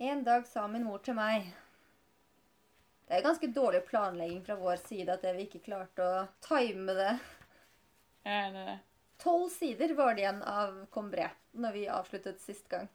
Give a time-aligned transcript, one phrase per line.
[0.00, 1.48] En dag sa min mor til meg
[3.08, 7.14] Det er ganske dårlig planlegging fra vår side at vi ikke klarte å time det.
[8.22, 8.76] Enig i det.
[9.18, 11.26] Tolv sider var det igjen av Combré
[11.58, 12.86] når vi avsluttet sist gang.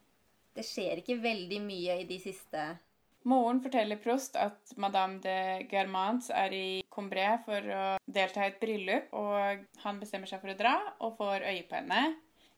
[0.56, 2.64] Det skjer ikke veldig mye i de siste
[3.28, 5.36] Moren forteller Prost at madame de
[5.68, 10.52] Germans er i Combré for å delta i et bryllup, og han bestemmer seg for
[10.52, 12.02] å dra og får øye på henne.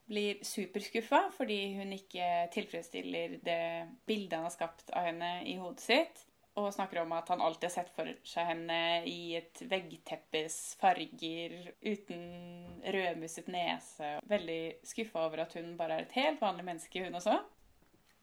[0.07, 3.61] Blir superskuffa fordi hun ikke tilfredsstiller det
[4.07, 6.23] bildet han har skapt av henne i hodet sitt.
[6.57, 11.53] Og snakker om at han alltid har sett for seg henne i et veggteppes farger,
[11.85, 12.23] uten
[12.95, 14.15] rødmusset nese.
[14.25, 17.35] Veldig skuffa over at hun bare er et helt vanlig menneske, hun også.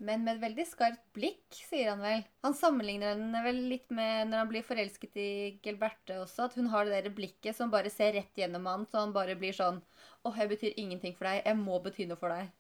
[0.03, 2.25] Men med et veldig skarpt blikk, sier han vel.
[2.43, 5.29] Han sammenligner henne vel litt med når han blir forelsket i
[5.63, 9.05] Gelberte også, at hun har det der blikket som bare ser rett gjennom han, så
[9.05, 9.81] han bare blir sånn
[10.25, 11.43] Åh, jeg betyr ingenting for deg.
[11.45, 12.51] Jeg må bety noe for deg.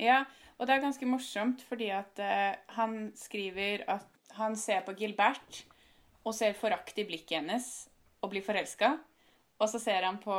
[0.00, 0.22] Ja,
[0.56, 5.64] og det er ganske morsomt fordi at uh, han skriver at han ser på Gilbert
[6.22, 7.66] og ser forakt i blikket hennes
[8.22, 8.94] og blir forelska.
[9.60, 10.36] Og så ser han på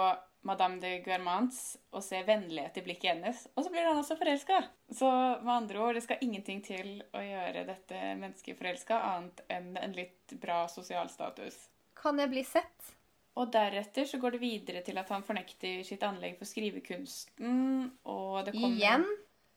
[0.48, 1.60] Madame de Guermans
[1.96, 3.46] og ser vennlighet i blikket hennes.
[3.56, 4.60] Og så blir han også forelska.
[4.92, 5.10] Så
[5.44, 9.96] med andre ord, det skal ingenting til å gjøre dette mennesket forelska, annet enn en
[9.96, 11.58] litt bra sosial status.
[12.00, 12.94] Kan jeg bli sett?
[13.40, 18.44] Og deretter så går det videre til at han fornekter sitt anlegg for skrivekunsten, og
[18.46, 19.08] det kommer Igjen?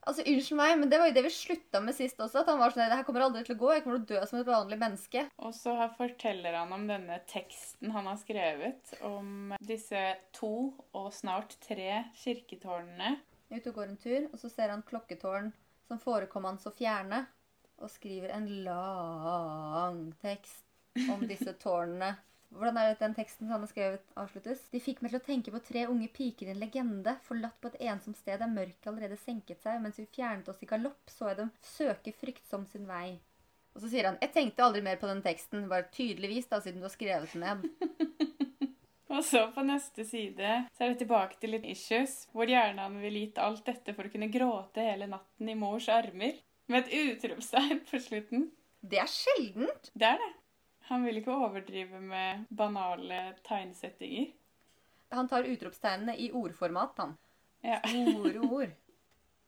[0.06, 2.44] Altså, Unnskyld meg, men det var jo det vi slutta med sist også.
[2.44, 3.70] At han var sånn Det her kommer aldri til å gå.
[3.74, 5.24] Jeg kommer til å dø som et vanlig menneske.
[5.42, 10.02] Og så forteller han om denne teksten han har skrevet om disse
[10.36, 10.52] to
[10.94, 13.16] og snart tre kirketårnene.
[13.50, 15.50] Ute og går en tur, og så ser han klokketårn
[15.86, 17.24] som forekom han så fjerne,
[17.78, 20.64] og skriver en lang tekst
[21.12, 22.14] om disse tårnene.
[22.56, 24.62] Hvordan er det den teksten han har skrevet, avsluttes?
[24.72, 27.70] De fikk meg til å tenke på tre unge piker i en legende, forlatt på
[27.72, 31.30] et ensomt sted der mørket allerede senket seg, mens vi fjernet oss i galopp, så
[31.30, 33.18] jeg dem søke fryktsomt sin vei.
[33.76, 36.80] Og så sier han Jeg tenkte aldri mer på den teksten, bare tydeligvis, da, siden
[36.80, 37.66] du har skrevet den ned.
[39.16, 43.20] Og så på neste side så er det tilbake til litt issues, hvor hjernen vil
[43.20, 47.84] gitt alt dette for å kunne gråte hele natten i mors armer, med et utropstegn
[47.86, 48.48] på slutten.
[48.82, 49.92] Det er sjeldent.
[49.94, 50.32] Det er det.
[50.88, 54.32] Han vil ikke overdrive med banale tegnesettinger.
[55.14, 57.16] Han tar utropstegnene i ordformat, han.
[57.62, 57.80] Ja.
[57.86, 58.74] Store ord.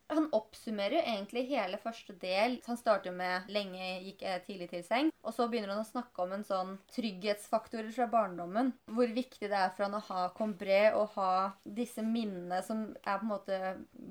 [0.09, 2.56] Han oppsummerer jo egentlig hele første del.
[2.65, 6.25] Han starter med 'lenge gikk jeg tidlig til seng', og så begynner han å snakke
[6.25, 8.72] om en sånn trygghetsfaktorer fra barndommen.
[8.88, 11.32] Hvor viktig det er for han å ha Combré og ha
[11.65, 13.60] disse minnene som er på en måte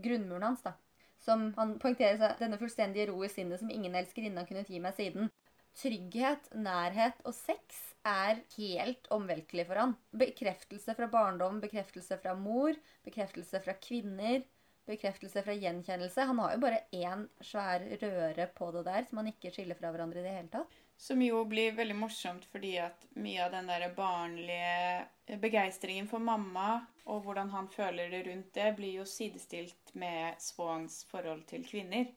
[0.06, 0.62] grunnmuren hans.
[0.62, 0.76] da.
[1.18, 4.80] Som han poengterer seg denne fullstendige ro i sinnet som ingen elskerinne har kunnet gi
[4.80, 5.32] meg siden.
[5.78, 9.94] Trygghet, nærhet og sex er helt omveltelig for han.
[10.18, 14.42] Bekreftelse fra barndom, bekreftelse fra mor, bekreftelse fra kvinner,
[14.90, 16.26] bekreftelse fra gjenkjennelse.
[16.30, 19.92] Han har jo bare én svær røre på det der som han ikke skiller fra
[19.94, 20.78] hverandre i det hele tatt.
[20.97, 26.80] Som jo blir veldig morsomt fordi at mye av den der barnlige begeistringen for mamma
[27.08, 32.09] og hvordan han føler det rundt det, blir jo sidestilt med Swans forhold til kvinner.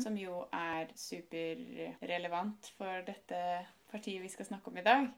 [0.00, 3.40] Som jo er superrelevant for dette
[3.90, 5.10] partiet vi skal snakke om i dag.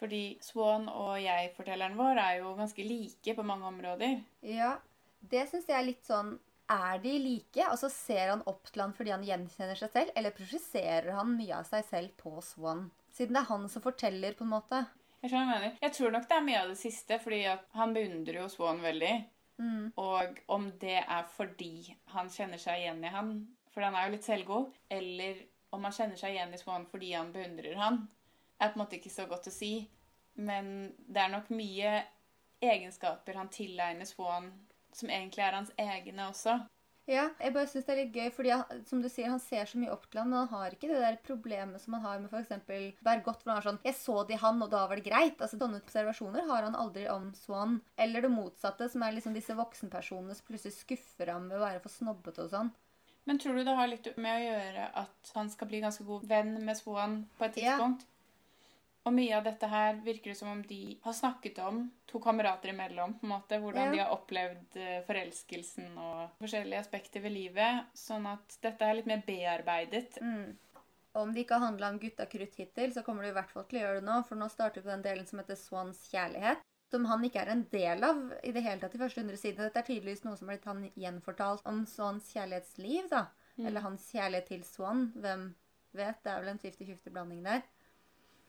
[0.00, 4.18] Fordi Swan og jeg-fortelleren vår er jo ganske like på mange områder.
[4.44, 4.74] Ja,
[5.20, 6.34] det syns jeg er litt sånn
[6.72, 7.62] Er de like?
[7.62, 11.60] Altså Ser han opp til han fordi han gjenkjenner seg selv, eller projiserer han mye
[11.60, 12.88] av seg selv på Swan?
[13.14, 14.82] Siden det er han som forteller, på en måte.
[15.22, 15.78] Jeg skjønner hva du mener.
[15.82, 18.82] Jeg tror nok det er mye av det siste, fordi at han beundrer jo Swan
[18.84, 19.14] veldig.
[19.96, 23.30] Og om det er fordi han kjenner seg igjen i han,
[23.72, 25.40] for han er jo litt selvgod, eller
[25.72, 28.02] om han kjenner seg igjen i Swan fordi han beundrer han,
[28.60, 29.72] er på en måte ikke så godt å si.
[30.36, 31.94] Men det er nok mye
[32.60, 34.50] egenskaper han tilegner Swan
[34.96, 36.56] som egentlig er hans egne også.
[37.06, 39.68] Ja, jeg bare synes det er litt gøy, fordi han, som du sier, han ser
[39.70, 42.18] så mye opp til han, men han har ikke det der problemet som han har
[42.18, 42.96] med f.eks.
[43.06, 45.38] Bergot, hvor han er sånn 'Jeg så det i han, og da var det greit'.
[45.38, 47.78] Altså, Sånne observasjoner har han aldri om Swan.
[47.96, 51.84] Eller det motsatte, som er liksom disse voksenpersonene som plutselig skuffer ham ved å være
[51.84, 52.74] for snobbete og sånn.
[53.26, 56.26] Men tror du det har litt med å gjøre at han skal bli ganske god
[56.26, 58.02] venn med Swan på et tidspunkt?
[58.02, 58.15] Ja.
[59.06, 62.72] Og mye av dette her virker det som om de har snakket om, to kamerater
[62.72, 63.92] imellom, på en måte, hvordan Ja.
[63.92, 67.86] de har opplevd eh, forelskelsen og forskjellige aspekter ved livet.
[67.94, 70.18] Sånn at dette er litt mer bearbeidet.
[70.20, 70.56] Mm.
[71.14, 73.64] Om det ikke har handla om gutta krutt hittil, så kommer det i hvert fall
[73.70, 74.16] til å gjøre det nå.
[74.28, 76.58] For nå starter vi på den delen som heter Swans kjærlighet.
[76.90, 79.64] Som han ikke er en del av i det hele tatt de første 100 sidene.
[79.70, 83.28] Dette er tydeligvis noe som har blitt han gjenfortalt om Swans kjærlighetsliv, da.
[83.58, 85.12] Eller hans kjærlighet til Swan.
[85.16, 85.54] Hvem
[85.96, 86.20] vet?
[86.22, 87.62] Det er vel en 50-50-blanding der.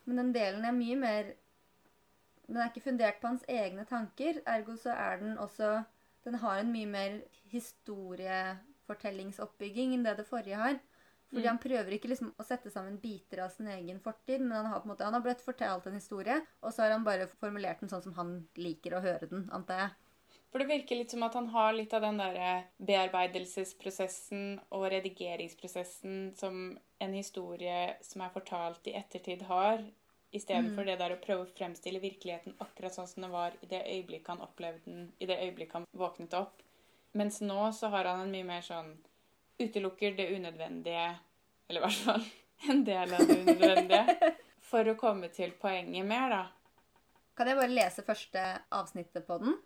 [0.07, 1.23] Men den delen er mye mer
[2.47, 4.37] Den er ikke fundert på hans egne tanker.
[4.47, 5.83] Ergo så er den også
[6.23, 7.17] Den har en mye mer
[7.51, 10.79] historiefortellingsoppbygging enn det det forrige har.
[11.29, 11.47] Fordi Mm.
[11.47, 14.79] han prøver ikke liksom å sette sammen biter av sin egen fortid, men han har
[14.79, 17.79] på en måte, han har blitt fortalt en historie, og så har han bare formulert
[17.81, 19.89] den sånn som han liker å høre den, antar jeg.
[20.51, 26.33] For det virker litt som at han har litt av den derre bearbeidelsesprosessen og redigeringsprosessen
[26.37, 29.83] som en historie som er fortalt i ettertid har,
[30.35, 33.83] istedenfor det der å prøve å fremstille virkeligheten akkurat sånn som den var i det
[33.85, 36.63] øyeblikket han opplevde den, i det øyeblikket han våknet opp.
[37.17, 38.91] Mens nå så har han en mye mer sånn
[39.57, 41.07] utelukker det unødvendige,
[41.69, 42.27] eller i hvert fall
[42.73, 44.33] en del av det unødvendige,
[44.69, 46.43] for å komme til poenget mer, da.
[47.37, 49.57] Kan jeg bare lese første avsnittet på den?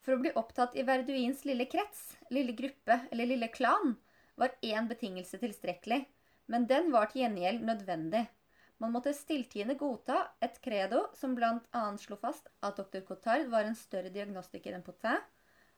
[0.00, 3.98] For å bli opptatt i Verduins lille krets, lille gruppe eller lille klan
[4.40, 6.00] var én betingelse tilstrekkelig,
[6.48, 8.24] men den var til gjengjeld nødvendig.
[8.80, 11.82] Man måtte stilltiende godta et credo som bl.a.
[12.00, 13.02] slo fast at dr.
[13.04, 15.20] Cotard var en større diagnostiker enn Potin,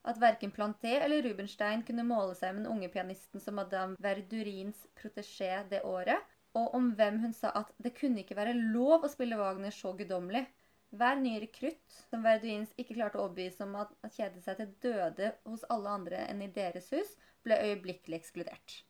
[0.07, 4.87] at verken Planté eller Rubenstein kunne måle seg med den unge pianisten som Madame Verdurins
[4.99, 6.19] protégé det året,
[6.55, 9.95] og om hvem hun sa at det kunne ikke være lov å spille Wagner så
[9.99, 10.45] guddommelig.
[10.93, 14.75] Hver ny rekrutt som Verduins ikke klarte å overbevise om at at kjede seg til
[14.85, 18.83] døde hos alle andre enn i deres hus, ble øyeblikkelig ekskludert.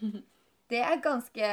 [0.72, 1.48] Det er ganske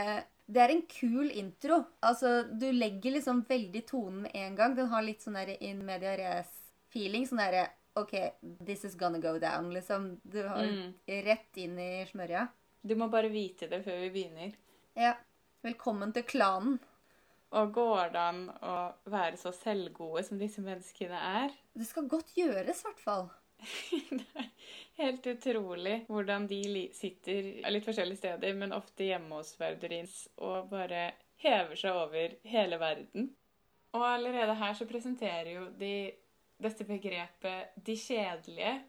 [0.52, 1.78] Det er en kul intro.
[2.04, 4.76] Altså, du legger liksom veldig tonen med en gang.
[4.76, 7.24] Den har litt sånn der in media res-feeling.
[7.30, 7.70] Sånn derre
[8.00, 8.12] OK,
[8.66, 10.18] this is gonna go down, liksom.
[10.24, 10.94] Du har Mm.
[11.26, 12.50] rett inn i smørja.
[12.86, 14.54] Du må bare vite det før vi begynner.
[14.96, 15.14] Ja.
[15.64, 16.80] Velkommen til klanen.
[17.54, 21.52] Og går det an å være så selvgode som disse menneskene er?
[21.78, 23.30] Det skal godt gjøres, i hvert fall.
[25.02, 31.12] Helt utrolig hvordan de sitter litt forskjellige steder, men ofte hjemme hos Verdurins og bare
[31.42, 33.32] hever seg over hele verden.
[33.98, 36.12] Og allerede her så presenterer jo de
[36.62, 38.82] dette begrepet 'de kjedelige',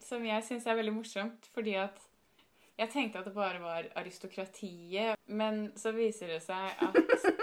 [0.00, 1.98] som jeg syns er veldig morsomt, fordi at
[2.78, 6.96] jeg tenkte at det bare var aristokratiet, men så viser det seg at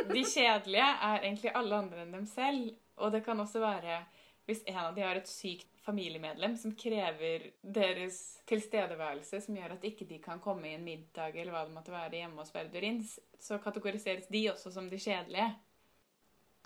[0.10, 2.72] de kjedelige er egentlig alle andre enn dem selv.
[2.98, 4.00] Og det kan også være
[4.48, 8.20] hvis en av de har et sykt familiemedlem som krever deres
[8.50, 11.96] tilstedeværelse, som gjør at ikke de kan komme i en middag eller hva det måtte
[11.96, 15.50] være hjemme hos Verdurins, så kategoriseres de også som de kjedelige.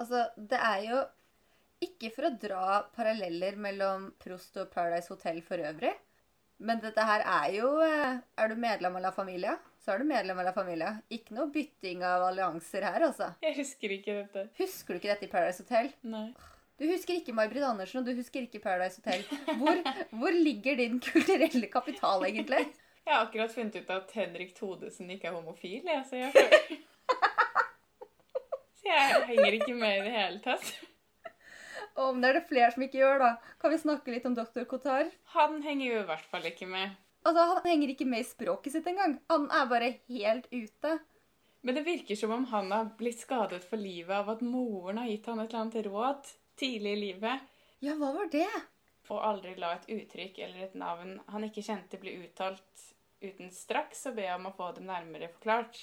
[0.02, 1.02] Altså, det er jo
[1.82, 2.66] ikke for å dra
[2.96, 5.94] paralleller mellom Prost og Paradise Hotel for øvrig,
[6.62, 10.10] men dette her er jo eh, Er du medlem av La Familia, så er du
[10.10, 10.92] medlem av La Familia.
[11.10, 13.32] Ikke noe bytting av allianser her, altså.
[13.42, 14.44] Jeg husker ikke dette.
[14.60, 15.90] Husker du ikke dette i Paradise Hotel?
[16.06, 16.28] Nei.
[16.82, 19.22] Du husker ikke May-Britt Andersen, og du husker ikke Paradise Hotel.
[19.60, 19.82] Hvor,
[20.18, 22.64] hvor ligger din kulturelle kapital, egentlig?
[23.06, 26.32] Jeg har akkurat funnet ut at Henrik Thodesen ikke er homofil, jeg, så jeg
[28.82, 30.74] Så jeg henger ikke med i det hele tatt.
[32.02, 33.32] Om det er det flere som ikke gjør, da,
[33.62, 34.66] kan vi snakke litt om dr.
[34.66, 35.14] Kotar?
[35.38, 36.98] Han henger jo i hvert fall ikke med.
[37.22, 39.20] Altså, Han henger ikke med i språket sitt engang.
[39.30, 40.98] Han er bare helt ute.
[41.62, 45.12] Men det virker som om han har blitt skadet for livet av at moren har
[45.12, 46.32] gitt han et eller annet råd
[46.62, 47.50] tidlig i livet.
[47.82, 48.50] Ja, hva var det?
[49.10, 52.86] Og aldri la et uttrykk eller et navn han ikke kjente bli uttalt
[53.22, 55.80] uten straks å be om å få dem nærmere forklart.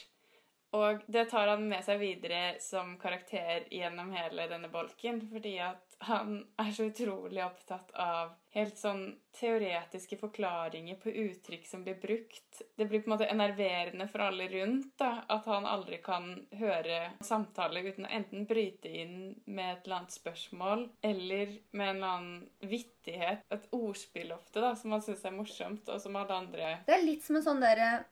[0.76, 5.88] Og det tar han med seg videre som karakter gjennom hele denne bolken, fordi at
[5.98, 9.02] han er så utrolig opptatt av helt sånn
[9.34, 12.62] teoretiske forklaringer på uttrykk som blir brukt.
[12.76, 17.00] Det blir på en måte enerverende for alle rundt da, at han aldri kan høre
[17.24, 22.14] samtale uten å enten bryte inn med et eller annet spørsmål eller med en eller
[22.14, 26.72] annen vittighet, et ordspill ofte, da, som han syns er morsomt, og som alle andre
[26.86, 28.06] Det er litt som en sånn derre eh,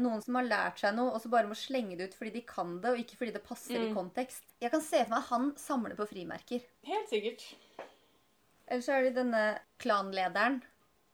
[0.00, 2.42] noen som har lært seg noe, og så bare må slenge det ut fordi de
[2.48, 3.94] kan det, og ikke fordi det passer i Mm.
[3.98, 4.44] kontekst.
[4.60, 6.62] Jeg kan se for meg at han samler på frimerker.
[6.88, 7.44] Helt sikkert.
[8.68, 10.62] Eller så er det denne klanlederen,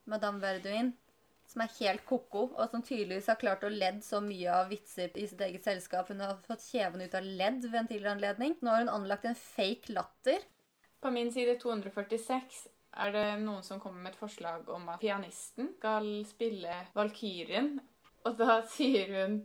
[0.07, 0.93] Madame Verduin,
[1.45, 5.11] som er helt ko-ko, og som tydeligvis har klart å ledd så mye av vitser
[5.19, 6.07] i sitt eget selskap.
[6.07, 8.55] Hun har fått kjeven ut av ledd ved en tidligere anledning.
[8.61, 10.39] Nå har hun anlagt en fake latter.
[11.01, 12.67] På min side 246
[13.03, 17.79] er det noen som kommer med et forslag om at pianisten skal spille Valkyrien.
[18.27, 19.41] Og da sier hun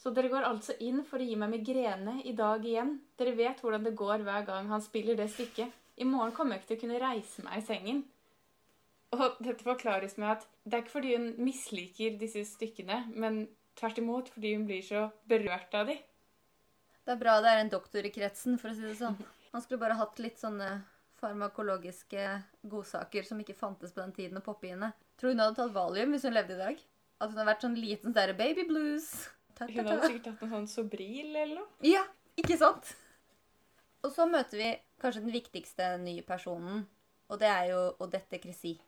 [0.00, 2.94] Så dere går altså inn for å gi meg migrene i dag igjen.
[3.20, 5.74] Dere vet hvordan det går hver gang han spiller det stykket.
[6.00, 7.98] I morgen kommer jeg ikke til å kunne reise meg i sengen.
[9.12, 13.42] Og dette forklares med at det er ikke fordi hun misliker disse stykkene, men
[13.76, 15.98] tvert imot fordi hun blir så berørt av de.
[17.04, 19.18] Det er bra det er en doktor i kretsen, for å si det sånn.
[19.50, 20.70] Han skulle bare hatt litt sånne
[21.20, 22.26] farmakologiske
[22.70, 24.92] godsaker som ikke fantes på den tiden å inn i.
[25.20, 26.84] Tror hun hadde tatt valium hvis hun levde i dag.
[27.20, 29.10] At hun har vært sånn liten sånn baby blues.
[29.54, 29.90] Ta, ta, Hun ta.
[29.92, 31.68] hadde sikkert hatt en sånn Sobril eller noe.
[31.84, 32.04] Ja,
[32.40, 32.94] ikke sant?
[34.00, 34.68] Og så møter vi
[35.02, 36.86] kanskje den viktigste nye personen,
[37.28, 38.78] og det er jo Odette Cressy.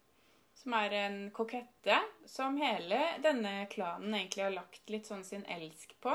[0.63, 1.97] som er en kokette
[2.29, 6.13] som hele denne klanen egentlig har lagt litt sånn sin elsk på.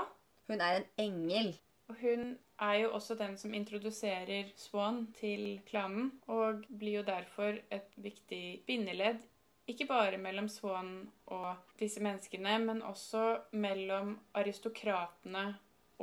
[0.47, 1.49] Hun er en engel.
[1.89, 7.59] Og hun er jo også den som introduserer Swan til klanen, og blir jo derfor
[7.71, 9.19] et viktig bindeledd.
[9.67, 10.91] Ikke bare mellom Swan
[11.35, 13.23] og disse menneskene, men også
[13.59, 15.49] mellom aristokratene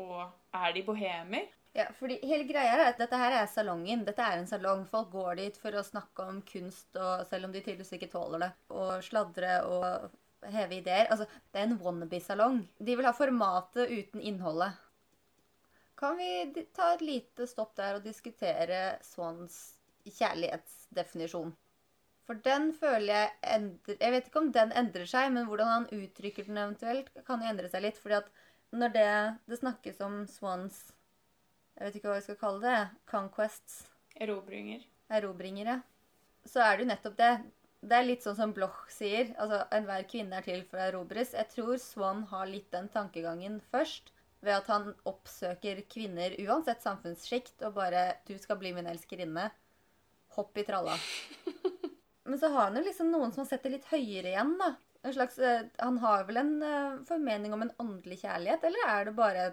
[0.00, 0.18] og
[0.52, 1.52] er de bohemer?
[1.74, 4.04] Ja, fordi hele greia er at dette her er salongen.
[4.06, 4.84] Dette er en salong.
[4.86, 8.44] Folk går dit for å snakke om kunst, og selv om de tydeligvis ikke tåler
[8.44, 8.50] det.
[8.70, 11.08] Og sladre og heve ideer.
[11.10, 12.60] Altså, det er en wannabe-salong.
[12.78, 14.76] De vil ha formatet uten innholdet.
[15.98, 19.58] Kan vi ta et lite stopp der og diskutere Swans
[20.04, 21.54] kjærlighetsdefinisjon?
[22.24, 25.88] For den føler jeg endrer Jeg vet ikke om den endrer seg, men hvordan han
[25.92, 28.00] uttrykker den eventuelt, kan jo endre seg litt.
[28.00, 28.30] fordi at
[28.74, 29.08] når det,
[29.50, 30.78] det snakkes om Swans
[31.76, 32.78] Jeg vet ikke hva vi skal kalle det.
[33.10, 33.84] Conquests.
[34.14, 34.86] Erobringer.
[35.10, 35.82] Erobringere.
[36.46, 37.32] Så er det jo nettopp det.
[37.84, 39.34] Det er litt sånn som Bloch sier.
[39.36, 41.34] altså Enhver kvinne er til for å erobres.
[41.36, 44.12] Jeg tror Swan har litt den tankegangen først.
[44.44, 49.50] Ved at han oppsøker kvinner uansett samfunnssjikt og bare 'Du skal bli min elskerinne'.
[50.36, 50.96] Hopp i tralla.
[52.24, 54.74] Men så har han jo liksom noen som har sett det litt høyere igjen, da.
[55.04, 59.04] En slags, eh, han har vel en uh, formening om en åndelig kjærlighet, eller er
[59.04, 59.44] det bare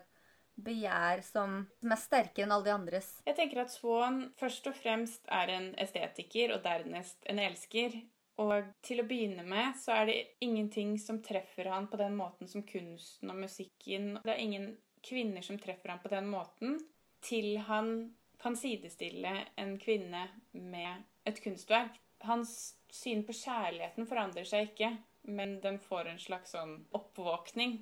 [0.62, 3.10] begjær som, som er sterkere enn alle de andres?
[3.28, 8.00] Jeg tenker at Swan først og fremst er en estetiker, og dernest en elsker.
[8.42, 12.50] Og til å begynne med så er det ingenting som treffer han på den måten
[12.50, 14.16] som kunsten og musikken.
[14.24, 14.72] Det er ingen
[15.06, 16.80] kvinner som treffer han på den måten,
[17.22, 20.24] til han kan sidestille en kvinne
[20.58, 22.00] med et kunstverk.
[22.28, 27.82] Hans syn på kjærligheten forandrer seg ikke men den får en slags sånn oppvåkning.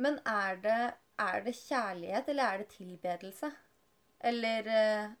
[0.00, 0.80] Men er det,
[1.20, 3.52] er det kjærlighet, eller er det tilbedelse?
[4.30, 5.14] Eller eh,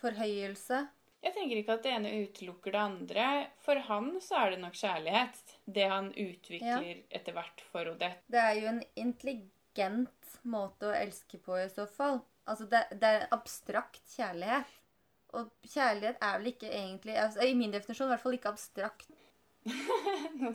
[0.00, 0.84] forhøyelse?
[1.24, 3.26] Jeg tenker ikke at det ene utelukker det andre.
[3.64, 5.56] For han så er det nok kjærlighet.
[5.64, 7.02] Det han utvikler ja.
[7.18, 8.22] etter hvert for Odette.
[8.30, 12.20] Det er jo en intelligent måte å elske på i så fall.
[12.46, 14.70] Altså, det, det er abstrakt kjærlighet.
[15.36, 19.08] Og kjærlighet er vel ikke egentlig altså, I min definisjon i hvert fall ikke abstrakt.
[20.36, 20.52] Nå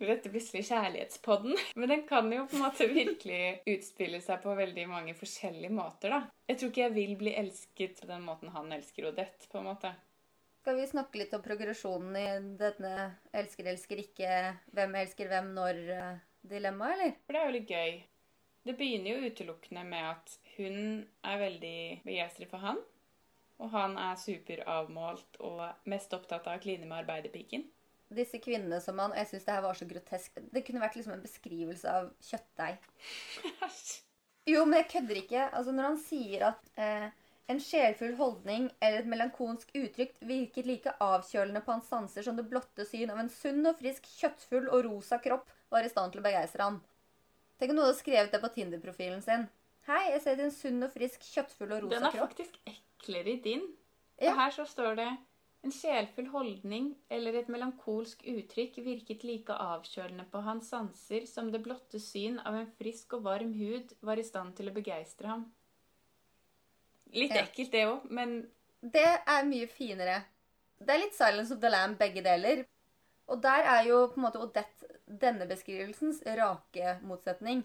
[0.00, 1.58] dette plutselig kjærlighetspodden.
[1.76, 6.14] Men den kan jo på en måte virkelig utspille seg på veldig mange forskjellige måter,
[6.14, 6.22] da.
[6.48, 9.68] Jeg tror ikke jeg vil bli elsket på den måten han elsker Odette, på en
[9.70, 9.92] måte.
[10.62, 12.26] Skal vi snakke litt om progresjonen i
[12.58, 12.94] denne
[13.36, 14.30] elsker, elsker ikke,
[14.74, 17.18] hvem elsker hvem når-dilemmaet, eh, eller?
[17.26, 18.00] For det er jo litt gøy.
[18.66, 20.78] Det begynner jo utelukkende med at hun
[21.22, 21.78] er veldig
[22.08, 22.80] begeistret for han.
[23.62, 27.64] Og han er superavmålt og mest opptatt av å kline med arbeiderpiken
[28.14, 30.40] disse kvinnene som han Og jeg syns det her var så grotesk.
[30.52, 32.90] Det kunne vært liksom en beskrivelse av kjøttdeig.
[34.46, 35.44] Jo, men jeg kødder ikke.
[35.58, 37.08] Altså, når han sier at eh,
[37.50, 42.46] en sjelfull holdning eller et melankolsk uttrykk virket like avkjølende på hans sanser som det
[42.46, 46.22] blotte syn av en sunn og frisk, kjøttfull og rosa kropp var i stand til
[46.22, 46.78] å begeistre han.
[47.58, 49.48] Tenk om noen hadde skrevet det på Tinder-profilen sin.
[49.90, 52.06] Hei, jeg ser din sunn og frisk, kjøttfull og rosa kropp.
[52.06, 52.36] Den er kropp.
[52.36, 53.64] faktisk eklere i din.
[54.20, 54.30] Ja.
[54.30, 55.08] Og her så står det
[55.66, 61.62] en sjelfull holdning eller et melankolsk uttrykk virket like avkjølende på hans sanser som det
[61.64, 65.46] blotte syn av en frisk og varm hud var i stand til å begeistre ham.
[67.16, 67.44] Litt ja.
[67.46, 68.38] ekkelt, det òg, men
[68.80, 70.20] Det er mye finere.
[70.78, 72.66] Det er litt 'Silence of the Lamb', begge deler.
[73.26, 77.64] Og der er jo på en måte Odette denne beskrivelsens rake motsetning.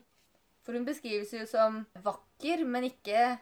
[0.63, 3.37] For hun beskrives jo som vakker, men ikke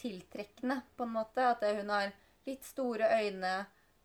[0.00, 1.52] tiltrekkende, på en måte.
[1.52, 2.10] At hun har
[2.48, 3.54] litt store øyne,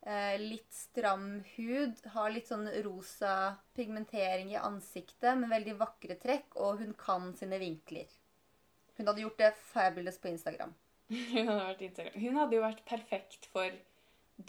[0.06, 2.02] Eh, litt stram hud.
[2.14, 6.54] Har litt sånn rosa pigmentering i ansiktet, med veldig vakre trekk.
[6.62, 8.12] Og hun kan sine vinkler.
[8.96, 10.76] Hun hadde gjort det fabulous på Instagram.
[11.10, 12.14] Hun hadde, Instagram.
[12.18, 13.74] hun hadde jo vært perfekt for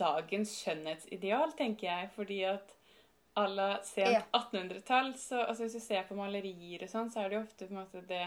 [0.01, 2.13] dagens skjønnhetsideal, tenker jeg.
[2.15, 2.71] Fordi at
[3.37, 7.29] à la sent 1800-tall så altså Hvis du ser på malerier og sånn, så er
[7.29, 8.23] det jo ofte på en måte det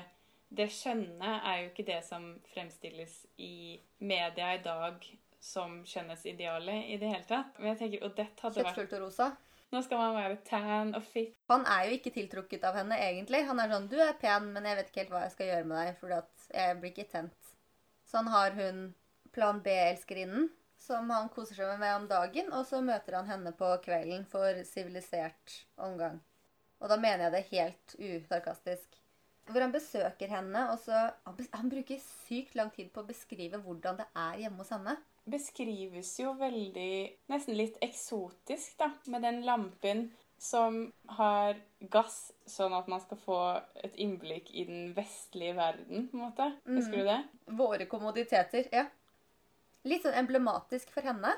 [0.50, 5.04] Det skjønne er jo ikke det som fremstilles i media i dag
[5.40, 7.60] som skjønnhetsidealet i det hele tatt.
[7.60, 9.30] Men jeg tenker Odette hadde vært Kjøttfullt og rosa?
[9.70, 11.36] Nå skal man være tan og fit.
[11.52, 13.44] Han er jo ikke tiltrukket av henne, egentlig.
[13.46, 15.68] Han er sånn 'Du er pen, men jeg vet ikke helt hva jeg skal gjøre
[15.70, 17.52] med deg, fordi at jeg blir ikke tent'.
[18.10, 18.80] Sånn har hun
[19.32, 23.70] plan B-elskerinnen, som han koser seg med om dagen, og så møter han henne på
[23.86, 26.18] kvelden for sivilisert omgang.
[26.82, 28.98] Og da mener jeg det helt usarkastisk.
[29.50, 33.62] Hvor han besøker henne, og så han, han bruker sykt lang tid på å beskrive
[33.64, 34.98] hvordan det er hjemme hos henne
[35.30, 36.94] beskrives jo veldig
[37.32, 40.86] Nesten litt eksotisk, da, med den lampen som
[41.18, 41.58] har
[41.92, 43.40] gass, sånn at man skal få
[43.84, 46.48] et innblikk i den vestlige verden, på en måte.
[46.70, 47.02] Husker mm.
[47.02, 47.18] du det?
[47.60, 48.86] Våre kommoditeter, ja.
[49.84, 51.34] Litt sånn emblematisk for henne.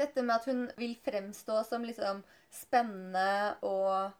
[0.00, 4.10] Dette med at hun vil fremstå som liksom spennende og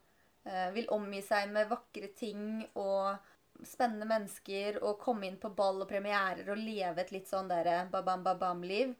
[0.47, 3.19] eh, vil omgi seg med vakre ting og
[3.67, 7.85] spennende mennesker og komme inn på ball og premierer og leve et litt sånn derre
[7.91, 8.93] babam-babam-liv.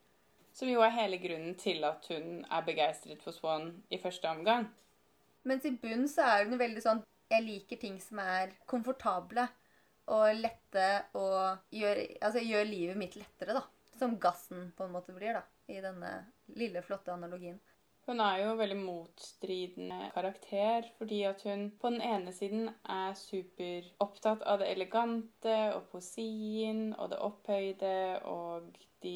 [0.53, 4.67] Som jo er hele grunnen til at hun er begeistret for Swan i første omgang.
[5.47, 6.99] Mens i bunn så er hun veldig sånn
[7.31, 9.45] Jeg liker ting som er komfortable
[10.11, 13.61] og lette og gjør, altså, gjør livet mitt lettere, da.
[13.95, 15.45] Som gassen på en måte blir, da.
[15.71, 16.09] I denne
[16.59, 17.55] lille, flotte analogien.
[18.09, 23.13] Hun er jo en veldig motstridende karakter, fordi at hun på den ene siden er
[23.19, 27.93] superopptatt av det elegante og poesien og det opphøyde
[28.31, 28.71] og
[29.05, 29.15] de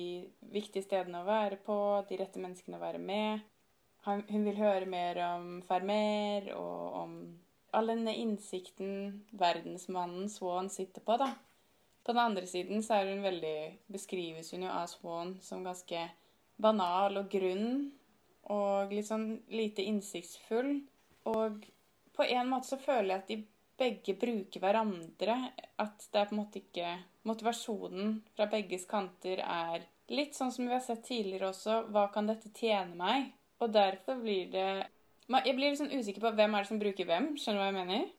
[0.53, 1.77] viktige stedene å være på,
[2.09, 3.41] de rette menneskene å være med.
[4.05, 7.17] Hun vil høre mer om Fermer og om
[7.75, 11.33] all denne innsikten verdensmannen Swan sitter på, da.
[12.05, 13.57] På den andre siden så er hun veldig
[13.89, 16.05] Beskrives hun jo av Swan som ganske
[16.61, 17.89] banal og grunn
[18.53, 20.77] og litt sånn lite innsiktsfull.
[21.31, 21.65] Og
[22.15, 23.39] på en måte så føler jeg at de
[23.79, 25.37] begge bruker hverandre.
[25.81, 30.67] At det er på en måte ikke Motivasjonen fra begges kanter er litt sånn som
[30.67, 31.87] vi har sett tidligere også.
[31.89, 33.31] Hva kan dette tjene meg?
[33.63, 34.69] Og derfor blir det
[35.25, 37.31] jeg blir litt sånn usikker på hvem er det som bruker hvem.
[37.41, 38.09] Skjønner du hva jeg mener?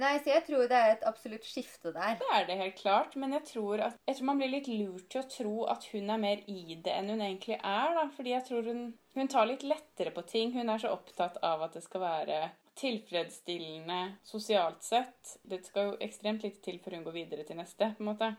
[0.00, 2.14] Nei, så jeg tror det er et absolutt skifte der.
[2.20, 5.10] Det er det helt klart, men jeg tror, at, jeg tror man blir litt lurt
[5.12, 7.92] til å tro at hun er mer i det enn hun egentlig er.
[7.98, 8.06] da.
[8.16, 8.86] Fordi jeg tror hun,
[9.18, 10.54] hun tar litt lettere på ting.
[10.56, 12.40] Hun er så opptatt av at det skal være
[12.80, 15.36] tilfredsstillende sosialt sett.
[15.42, 17.92] Det skal jo ekstremt lite til før hun går videre til neste.
[17.98, 18.32] på en måte.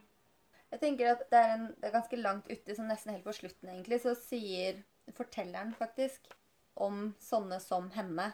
[0.73, 3.35] Jeg tenker at det er, en, det er ganske langt ute, sånn nesten helt på
[3.37, 4.79] slutten, egentlig, så sier
[5.13, 6.31] fortelleren faktisk
[6.81, 8.31] om sånne som henne.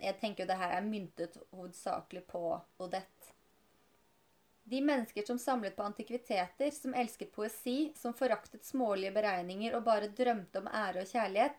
[0.00, 2.42] Jeg tenker jo det her er myntet hovedsakelig på
[2.82, 3.34] Odette.
[4.70, 10.12] De mennesker som samlet på antikviteter, som elsket poesi, som foraktet smålige beregninger og bare
[10.14, 11.56] drømte om ære og kjærlighet,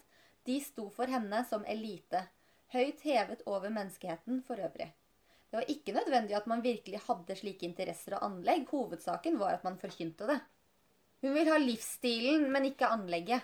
[0.48, 2.24] de sto for henne som elite,
[2.72, 4.88] høyt hevet over menneskeheten for øvrig.
[5.52, 9.66] Det var ikke nødvendig at man virkelig hadde slike interesser og anlegg, hovedsaken var at
[9.68, 10.38] man forkynte det.
[11.22, 13.44] Hun vil ha livsstilen, men ikke anlegget.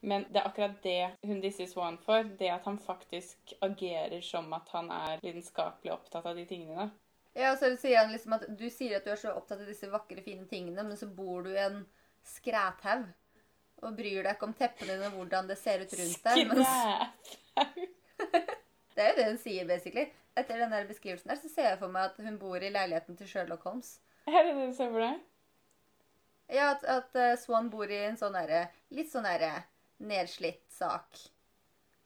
[0.00, 2.26] Men det er akkurat det hun disse Swan for.
[2.38, 6.90] Det at han faktisk agerer som at han er lidenskapelig opptatt av de tingene.
[7.38, 9.90] Ja, så sier han liksom at Du sier at du er så opptatt av disse
[9.90, 11.84] vakre, fine tingene, men så bor du i en
[12.26, 13.08] skræthaug
[13.78, 16.54] og bryr deg ikke om teppene dine og hvordan det ser ut rundt deg.
[16.56, 17.84] Skræthaug?
[18.94, 20.08] det er jo det hun sier, basically.
[20.38, 23.18] Etter den der beskrivelsen der så ser jeg for meg at hun bor i leiligheten
[23.18, 23.96] til Sherlock Holmes.
[24.26, 25.18] Er det det du ser for deg?
[26.48, 29.66] Ja, at, at uh, Swan bor i en sånn derre Litt sånn derre
[29.98, 31.18] nedslitt sak.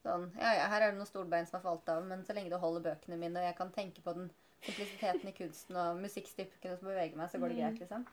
[0.03, 2.51] Sånn Ja, ja, her er det noen stolbein som har falt av, men så lenge
[2.51, 4.31] det holder bøkene mine, og jeg kan tenke på den
[4.63, 7.81] komplisiteten i kunsten og musikkstykkene som beveger meg, så går det greit, mm.
[7.83, 8.05] liksom.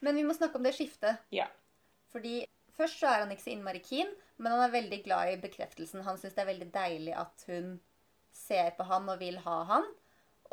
[0.00, 1.22] Men vi må snakke om det skiftet.
[1.34, 1.46] Ja.
[2.12, 2.42] Fordi
[2.76, 6.04] først så er han ikke så innmari keen, men han er veldig glad i bekreftelsen.
[6.06, 7.74] Han syns det er veldig deilig at hun
[8.34, 9.88] ser på han og vil ha han.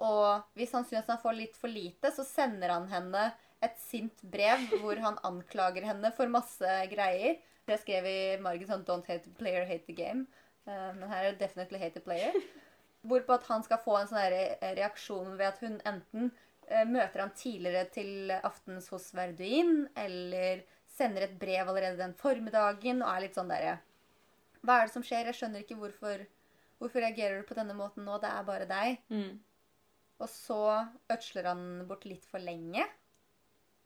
[0.03, 3.29] Og hvis han syns han får litt for lite, så sender han henne
[3.65, 7.39] et sint brev hvor han anklager henne for masse greier.
[7.67, 10.27] Jeg skrev i margen sånn 'Don't hate the player, hate the game'.
[10.67, 12.41] Uh, men her er det 'definitely hate the player'.
[13.07, 16.31] Hvorpå at han skal få en sånn eh, reaksjon ved at hun enten
[16.71, 23.03] uh, møter han tidligere til aftens hos Verduin, eller sender et brev allerede den formiddagen
[23.03, 23.77] og er litt sånn derre
[24.65, 25.29] Hva er det som skjer?
[25.29, 26.25] Jeg skjønner ikke hvorfor
[26.77, 28.19] Hvorfor reagerer du på denne måten nå?
[28.21, 28.99] Det er bare deg.
[29.09, 29.39] Mm.
[30.21, 30.61] Og så
[31.09, 32.85] ødsler han bort litt for lenge.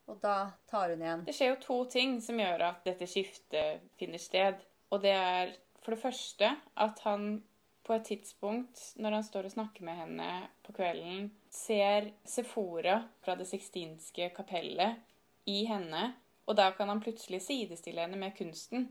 [0.10, 1.24] Og da tar hun igjen.
[1.28, 4.60] Det skjer jo to ting som gjør at dette skiftet finner sted.
[4.92, 6.50] Og det er for det første
[6.86, 7.42] at han
[7.84, 10.28] på et tidspunkt, når han står og snakker med henne
[10.66, 15.02] på kvelden, ser Sephora fra det sixtinske kapellet
[15.50, 16.12] i henne.
[16.46, 18.90] Og da kan han plutselig sidestille henne med kunsten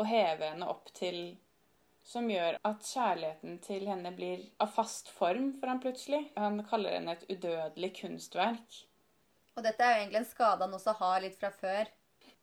[0.00, 1.38] og heve henne opp til
[2.10, 6.22] Som gjør at kjærligheten til henne blir av fast form for han plutselig.
[6.34, 8.78] Han kaller henne et udødelig kunstverk.
[9.58, 11.90] Og dette er jo egentlig en skade han også har litt fra før.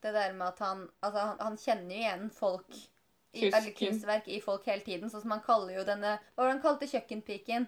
[0.03, 4.27] Det der med at han Altså, han, han kjenner jo igjen folk i, eller kunstverk
[4.27, 5.11] i folk hele tiden.
[5.11, 7.67] Sånn som han kaller jo denne Hva var det han kalte kjøkkenpiken?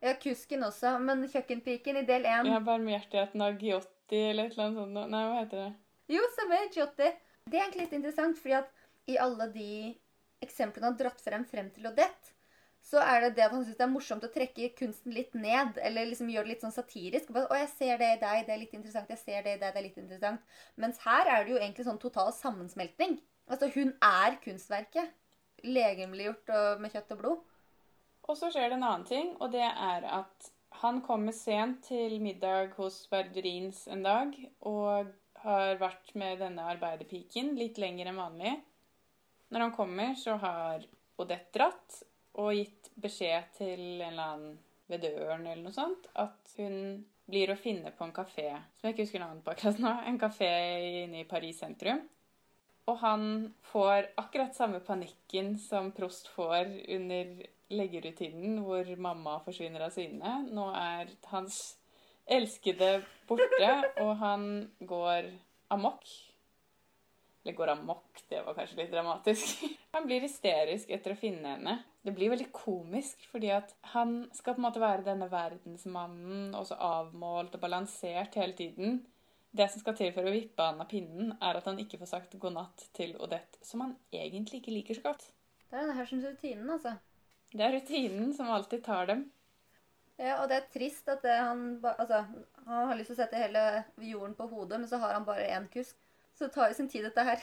[0.00, 4.70] Ja, kusken også, men kjøkkenpiken i del én Ja, barmhjertigheten av Giotti eller et eller
[4.70, 5.00] annet sånt.
[5.12, 5.72] Nei, hva heter det?
[6.14, 7.10] Jo, samme Giotti.
[7.44, 8.70] Det er egentlig litt interessant, fordi at
[9.10, 9.72] i alle de
[10.44, 12.32] eksemplene han har dratt frem frem til Odette,
[12.82, 15.76] så er det det at han syns det er morsomt å trekke kunsten litt ned.
[15.84, 17.30] Eller liksom gjøre det litt sånn satirisk.
[17.30, 19.12] Å, jeg ser det i deg, det er litt interessant.
[19.12, 20.56] Jeg ser det i deg, det er litt interessant.
[20.80, 23.18] Mens her er det jo egentlig sånn total sammensmelting.
[23.50, 25.12] Altså, hun er kunstverket.
[25.60, 27.44] Legemliggjort med kjøtt og blod.
[28.30, 32.20] Og så skjer det en annen ting, og det er at han kommer sent til
[32.22, 34.36] middag hos Verdurins en dag
[34.70, 35.10] og
[35.42, 38.54] har vært med denne arbeiderpiken litt lenger enn vanlig.
[39.50, 40.86] Når han kommer, så har
[41.20, 41.98] Odette dratt
[42.40, 44.58] og gitt beskjed til en eller annen
[44.90, 48.96] ved døren eller noe sånt at hun blir å finne på en kafé som jeg
[48.96, 49.92] ikke husker navnet på akkurat nå.
[50.10, 50.48] En kafé
[51.04, 52.02] inne i Paris sentrum.
[52.90, 53.24] Og han
[53.70, 57.36] får akkurat samme panikken som Prost får under
[57.70, 60.40] leggerutinen, hvor mamma forsvinner av syne.
[60.50, 61.60] Nå er hans
[62.26, 63.70] elskede borte,
[64.02, 64.48] og han
[64.80, 65.30] går
[65.70, 66.08] amok.
[67.42, 69.62] Eller går amok, det var kanskje litt dramatisk.
[69.96, 71.76] Han blir hysterisk etter å finne henne.
[72.04, 76.64] Det blir veldig komisk, fordi at han skal på en måte være denne verdensmannen, og
[76.68, 79.02] så avmålt og balansert hele tiden.
[79.52, 82.12] Det som skal til for å vippe han av pinnen, er at han ikke får
[82.12, 85.26] sagt god natt til Odette, som han egentlig ikke liker så godt.
[85.66, 86.94] Det er denne hersens rutinen, altså.
[87.50, 89.26] Det er rutinen som alltid tar dem.
[90.20, 92.22] Ja, og det er trist at det, han Altså,
[92.66, 93.64] han har lyst til å sette hele
[94.04, 95.96] jorden på hodet, men så har han bare én kusk.
[96.40, 97.42] Så det tar jo sin tid, dette her.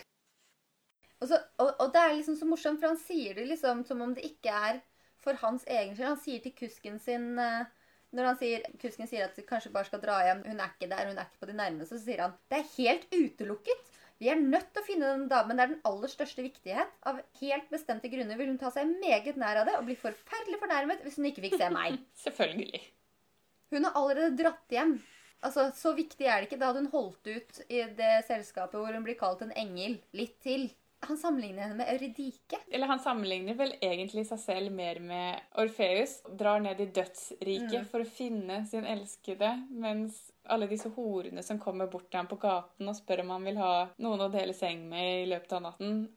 [1.21, 3.99] Og, så, og, og det er liksom så morsomt, for han sier det liksom som
[4.01, 4.79] om det ikke er
[5.21, 6.07] for hans egen skyld.
[6.15, 7.67] Han sier til kusken sin eh,
[8.17, 10.89] Når han sier, kusken sier at de kanskje bare skal dra hjem, hun er ikke
[10.89, 13.93] der, hun er ikke på de nærmeste, så sier han det er helt utelukket.
[14.17, 15.59] Vi er nødt til å finne den damen.
[15.59, 16.95] Det er den aller største viktighet.
[17.05, 20.57] Av helt bestemte grunner vil hun ta seg meget nær av det og bli forferdelig
[20.63, 21.99] fornærmet hvis hun ikke fikk se meg.
[22.25, 22.81] Selvfølgelig.
[23.75, 24.97] Hun har allerede dratt hjem.
[25.45, 26.59] Altså, Så viktig er det ikke.
[26.59, 29.99] Da hadde hun holdt ut i det selskapet hvor hun blir kalt en engel.
[30.17, 30.69] Litt til.
[31.05, 32.57] Han sammenligner henne med Eurydike.
[32.73, 36.15] Eller han sammenligner vel egentlig seg selv mer med Orfeus.
[36.39, 37.85] Drar ned i dødsriket Mm.
[37.91, 42.39] for å finne sin elskede, mens alle disse horene som kommer bort til ham på
[42.41, 45.61] gaten og spør om han vil ha noen å dele seng med i løpet av
[45.67, 46.07] natten,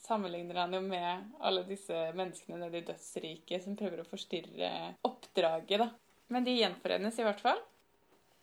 [0.00, 5.78] sammenligner han jo med alle disse menneskene nede i dødsriket som prøver å forstyrre oppdraget,
[5.78, 5.90] da.
[6.32, 7.60] Men de gjenforenes i hvert fall.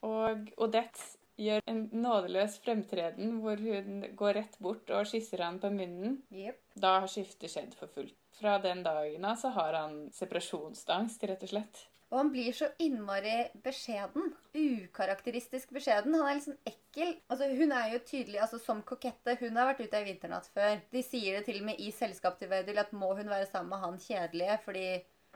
[0.05, 5.71] Og Odette gjør en nådeløs fremtreden hvor hun går rett bort og kysser han på
[5.73, 6.19] munnen.
[6.35, 6.59] Yep.
[6.75, 8.17] Da har skiftet skjedd for fullt.
[8.39, 11.85] Fra den dagen av så har han separasjonsangst, rett og slett.
[12.09, 14.31] Og han blir så innmari beskjeden.
[14.57, 16.15] Ukarakteristisk beskjeden.
[16.17, 17.11] Han er litt sånn ekkel.
[17.29, 19.35] Altså, Hun er jo tydelig altså som kokette.
[19.43, 20.79] Hun har vært ute ei vinternatt før.
[20.89, 23.75] De sier det til og med i selskap til Vedel at må hun være sammen
[23.75, 24.87] med han kjedelige, fordi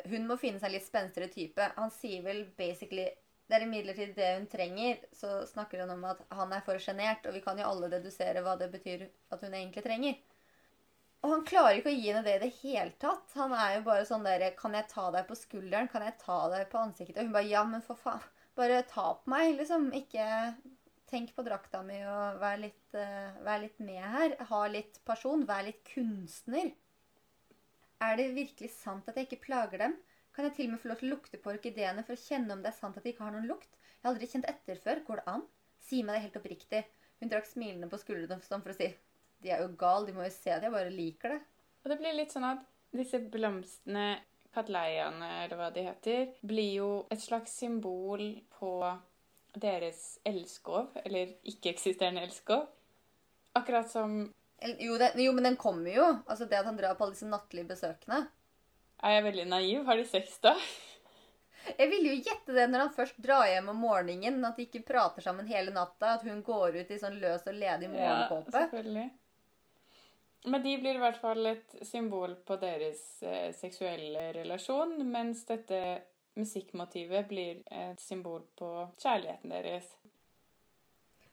[0.10, 1.70] hun må finne seg en litt spenstigere type.
[1.78, 3.06] Han sier vel basically
[3.54, 5.02] det er imidlertid det hun trenger.
[5.14, 8.42] Så snakker han om at han er for sjenert, og vi kan jo alle dedusere
[8.42, 10.16] hva det betyr at hun egentlig trenger.
[11.24, 13.30] Og han klarer ikke å gi henne det i det hele tatt.
[13.38, 15.88] Han er jo bare sånn der Kan jeg ta deg på skulderen?
[15.92, 17.20] Kan jeg ta deg på ansiktet?
[17.22, 18.26] Og hun bare Ja, men for faen.
[18.58, 19.88] Bare ta på meg, liksom.
[19.96, 20.26] Ikke
[21.10, 24.36] tenk på drakta mi og vær litt, uh, vær litt med her.
[24.50, 25.46] Ha litt person.
[25.48, 26.74] Vær litt kunstner.
[28.04, 29.96] Er det virkelig sant at jeg ikke plager dem?
[30.34, 32.56] Kan jeg til og med få lov til å lukte på orkideene for å kjenne
[32.56, 33.70] om det er sant at de ikke har noen lukt?
[33.70, 35.02] Jeg har aldri kjent etter før.
[35.06, 35.46] Går det an?
[35.84, 36.84] Si meg det helt oppriktig.
[37.22, 38.90] Hun drakk smilende på skuldrene for å si
[39.44, 41.42] De er jo gal, de må jo se at jeg bare liker det.
[41.84, 42.64] Og det blir litt sånn at
[42.96, 44.06] disse blomstene,
[44.54, 48.24] katleiene eller hva de heter, blir jo et slags symbol
[48.58, 48.74] på
[49.54, 52.70] deres elskov, eller ikke-eksisterende elskov.
[53.60, 54.24] Akkurat som
[54.80, 56.06] Jo, det, jo, men den kommer jo.
[56.24, 58.22] Altså Det at han drar på alle disse nattlige besøkene.
[59.04, 59.84] Er jeg veldig naiv?
[59.88, 60.56] Har de sex da?
[61.80, 64.42] Jeg ville jo gjette det når han først drar hjem om morgenen.
[64.44, 66.18] At de ikke prater sammen hele natta.
[66.18, 68.52] At hun går ut i sånn løs og ledig morgenkåpe.
[68.52, 69.10] selvfølgelig.
[70.44, 75.78] Men de blir i hvert fall et symbol på deres eh, seksuelle relasjon, mens dette
[76.36, 79.88] musikkmotivet blir et symbol på kjærligheten deres.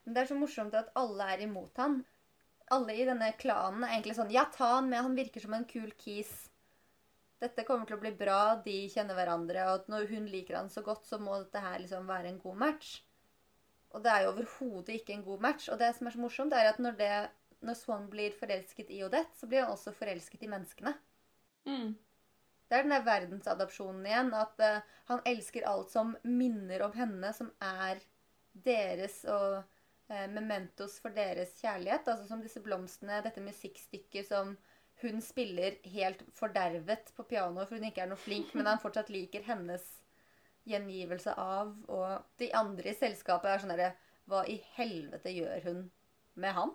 [0.05, 2.05] Men det er så morsomt at alle er imot han.
[2.71, 5.03] Alle i denne klanen er egentlig sånn Ja, ta han med.
[5.03, 6.31] Han virker som en kul kis.
[7.41, 8.41] Dette kommer til å bli bra.
[8.65, 9.63] De kjenner hverandre.
[9.69, 12.43] Og at når hun liker han så godt, så må dette her liksom være en
[12.43, 12.99] god match.
[13.97, 15.71] Og det er jo overhodet ikke en god match.
[15.73, 17.15] Og det som er så morsomt, er at når, det,
[17.67, 20.95] når Swan blir forelsket i Odette, så blir han også forelsket i menneskene.
[21.67, 21.97] Mm.
[22.71, 24.33] Det er den der verdensadopsjonen igjen.
[24.37, 28.05] At uh, han elsker alt som minner om henne, som er
[28.53, 32.05] deres og uh, mementos for deres kjærlighet.
[32.05, 34.55] Altså som disse blomstene, dette musikkstykket som
[35.03, 39.11] hun spiller helt fordervet på piano for hun ikke er noe flink, men han fortsatt
[39.13, 39.85] liker hennes
[40.69, 41.73] gjengivelse av.
[41.89, 43.93] Og de andre i selskapet er sånn derre
[44.31, 45.79] Hva i helvete gjør hun
[46.39, 46.75] med han?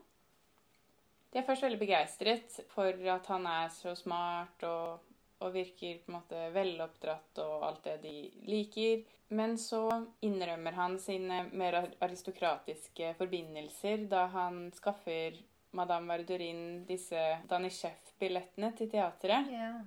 [1.31, 5.05] De er først veldig begeistret for at han er så smart og,
[5.43, 8.15] og virker på en måte veloppdratt og alt det de
[8.47, 9.05] liker.
[9.35, 9.85] Men så
[10.25, 15.39] innrømmer han sine mer aristokratiske forbindelser da han skaffer
[15.75, 17.21] Madame Verdurin disse
[18.15, 19.49] Danishef-billettene til teatret.
[19.51, 19.81] Yeah.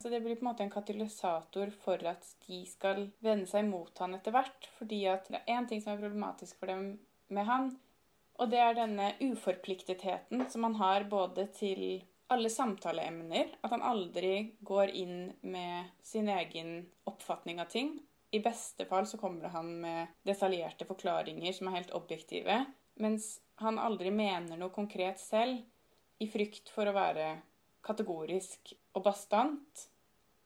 [0.00, 3.90] Så det blir på en måte en katalysator for at de skal vende seg mot
[3.98, 4.68] han etter hvert.
[4.78, 7.72] Fordi at det er én ting som er problematisk for dem med han,
[8.38, 13.50] og det er denne uforpliktetheten som han har både til alle samtaleemner.
[13.62, 17.98] At han aldri går inn med sin egen oppfatning av ting.
[18.30, 22.60] I beste fall så kommer han med detaljerte forklaringer som er helt objektive.
[23.02, 25.64] Mens han aldri mener noe konkret selv,
[26.18, 27.28] i frykt for å være
[27.88, 29.88] kategorisk og bastant.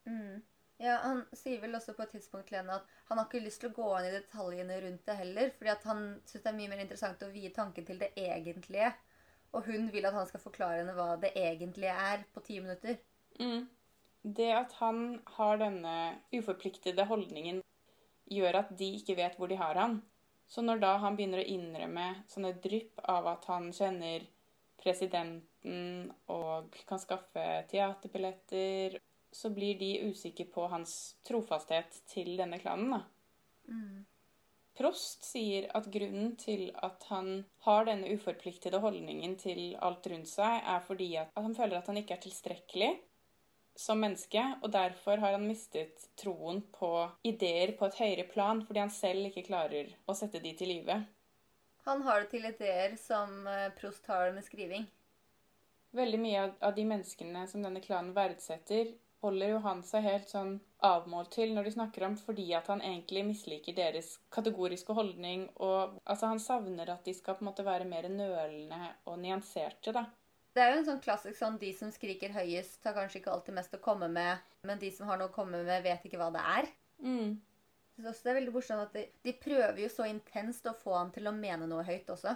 [0.07, 0.41] Mm.
[0.83, 3.61] Ja, Han sier vel også på et tidspunkt til henne at han har ikke lyst
[3.63, 6.57] til å gå inn i detaljene rundt det heller, fordi at han syns det er
[6.59, 8.91] mye mer interessant å vie tanken til det egentlige.
[9.53, 12.99] Og hun vil at han skal forklare henne hva det egentlige er, på ti minutter.
[13.39, 13.69] Mm.
[14.23, 15.95] Det at han har denne
[16.35, 17.61] uforpliktede holdningen,
[18.33, 20.01] gjør at de ikke vet hvor de har han.
[20.49, 24.27] Så når da han begynner å innrømme sånne drypp av at han kjenner
[25.63, 28.99] presidenten og kan skaffe teaterbilletter
[29.33, 32.91] så blir de usikre på hans trofasthet til denne klanen.
[32.91, 33.03] da.
[33.69, 34.05] Mm.
[34.75, 40.63] Prost sier at grunnen til at han har denne uforpliktede holdningen til alt rundt seg,
[40.65, 42.93] er fordi at han føler at han ikke er tilstrekkelig
[43.77, 48.81] som menneske, og derfor har han mistet troen på ideer på et høyere plan, fordi
[48.81, 50.99] han selv ikke klarer å sette de til live.
[51.85, 54.85] Han har det til ideer som eh, Prost har med skriving.
[55.93, 60.57] Veldig mye av de menneskene som denne klanen verdsetter, holder jo han seg helt sånn
[60.83, 65.47] avmålt til når de snakker om fordi at han egentlig misliker deres kategoriske holdning.
[65.63, 69.95] Og altså, han savner at de skal på en måte være mer nølende og nyanserte,
[69.95, 70.09] da.
[70.53, 73.57] Det er jo en sånn klassisk sånn de som skriker høyest, har kanskje ikke alltid
[73.57, 76.29] mest å komme med, men de som har noe å komme med, vet ikke hva
[76.35, 76.69] det er.
[77.01, 77.39] Mm.
[77.93, 80.75] Jeg synes også det er veldig morsomt at de, de prøver jo så intenst å
[80.77, 82.35] få han til å mene noe høyt også.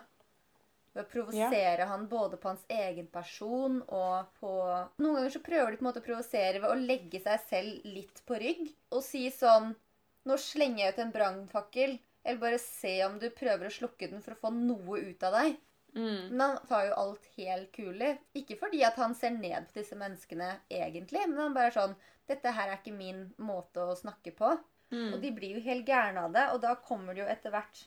[0.97, 1.87] Ved å provosere ja.
[1.91, 4.53] han både på hans egen person og på
[5.03, 7.85] Noen ganger så prøver de på en måte å provosere ved å legge seg selv
[7.85, 9.75] litt på rygg og si sånn
[10.27, 11.93] Nå slenger jeg ut en brannfakkel.
[12.27, 15.37] Eller bare se om du prøver å slukke den for å få noe ut av
[15.37, 15.53] deg.
[15.95, 16.33] Mm.
[16.33, 18.09] Men han tar jo alt helt kulig.
[18.35, 21.95] Ikke fordi at han ser ned på disse menneskene egentlig, men han bare er sånn
[22.27, 24.49] Dette her er ikke min måte å snakke på.
[24.91, 25.13] Mm.
[25.15, 27.85] Og de blir jo helt gærne av det, og da kommer det jo etter hvert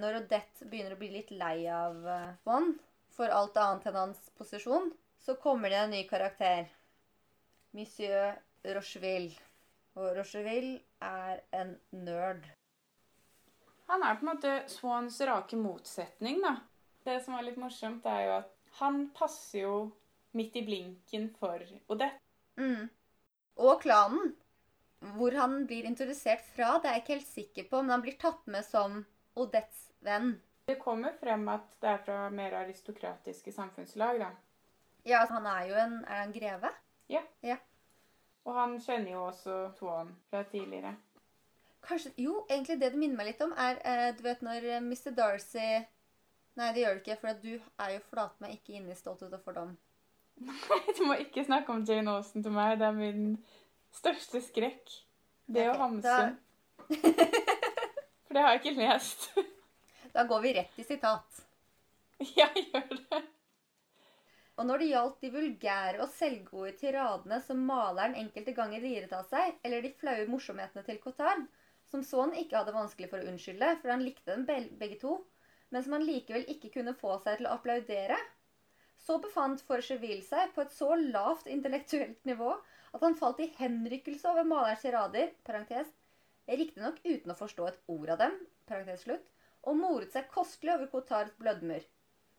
[0.00, 1.98] når Odette begynner å bli litt lei av
[2.42, 2.84] Swan eh,
[3.18, 6.68] for alt annet enn hans posisjon, så kommer det en ny karakter.
[7.76, 9.34] Monsieur Rocheville.
[9.98, 12.46] Og Rocheville er en nerd.
[13.88, 16.54] Han er på en måte Swans rake motsetning, da.
[17.04, 19.76] Det som er litt morsomt, er jo at han passer jo
[20.36, 22.20] midt i blinken for Odette.
[22.60, 22.88] Mm.
[23.64, 24.34] Og klanen.
[25.14, 28.18] Hvor han blir introdusert fra, det er jeg ikke helt sikker på, men han blir
[28.18, 29.04] tatt med som
[29.38, 30.36] Odettes venn.
[30.68, 34.30] Det kommer frem at det er fra mer aristokratiske samfunnslag, da.
[35.08, 36.70] Ja, han er jo en Er han greve?
[37.08, 37.22] Ja.
[37.42, 37.56] ja.
[38.44, 40.96] Og han kjenner jo også Tuan fra tidligere.
[41.88, 44.82] Kanskje Jo, egentlig det det minner meg litt om, er eh, Du vet når eh,
[44.82, 45.14] Mr.
[45.16, 45.84] Darcy
[46.58, 49.44] Nei, det gjør det ikke, for du er jo flatmed ikke inne i Stolthet og
[49.44, 49.76] fordom.
[50.42, 52.80] Nei, du må ikke snakke om Jane Austen til meg.
[52.80, 53.28] Det er min
[53.94, 54.90] største skrekk.
[55.46, 56.16] Det okay, å hamse.
[56.18, 57.44] Da...
[58.28, 59.30] for det har jeg ikke lest.
[60.14, 61.42] Da går vi rett i sitat.
[62.34, 63.18] Ja, gjør det.
[64.58, 69.28] Og når det gjaldt de vulgære og selvgode tiradene som maleren enkelte ganger liret av
[69.28, 71.44] seg, eller de flaue morsomhetene til Cotard,
[71.88, 74.48] som Swann ikke hadde vanskelig for å unnskylde, for han likte dem
[74.80, 75.20] begge to,
[75.70, 78.18] men som han likevel ikke kunne få seg til å applaudere,
[78.98, 82.50] så befant Forcheville seg på et så lavt intellektuelt nivå
[82.96, 85.92] at han falt i henrykkelse over malerens tirader, parentes,
[86.56, 88.36] riktignok uten å forstå et ord av dem,
[88.96, 89.26] slutt,
[89.68, 91.84] og moret seg kostelig over Kotars blødmer.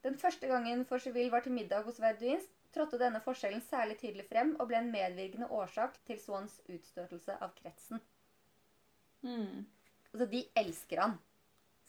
[0.03, 4.53] Den første gangen Forcheville var til middag hos Verduins, trådte denne forskjellen særlig tydelig frem
[4.59, 8.01] og ble en medvirkende årsak til Swans utstøtelse av kretsen.
[9.25, 9.65] Mm.
[10.13, 11.17] Altså, de elsker han.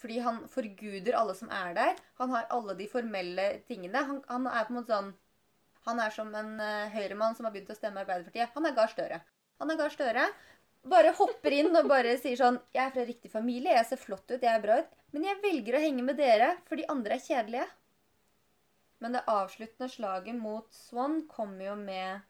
[0.00, 1.98] Fordi han forguder alle som er der.
[2.20, 4.00] Han har alle de formelle tingene.
[4.08, 5.12] Han, han er på en måte sånn
[5.88, 8.50] Han er som en uh, høyremann som har begynt å stemme Arbeiderpartiet.
[8.52, 9.20] Han er Gahr Støre.
[9.62, 10.26] Han er Gahr Støre.
[10.88, 14.24] Bare hopper inn og bare sier sånn Jeg er fra riktig familie, jeg ser flott
[14.30, 14.96] ut, jeg er bra ut.
[15.12, 17.68] Men jeg velger å henge med dere, for de andre er kjedelige.
[19.00, 22.26] Men det avsluttende slaget mot Swan kommer jo med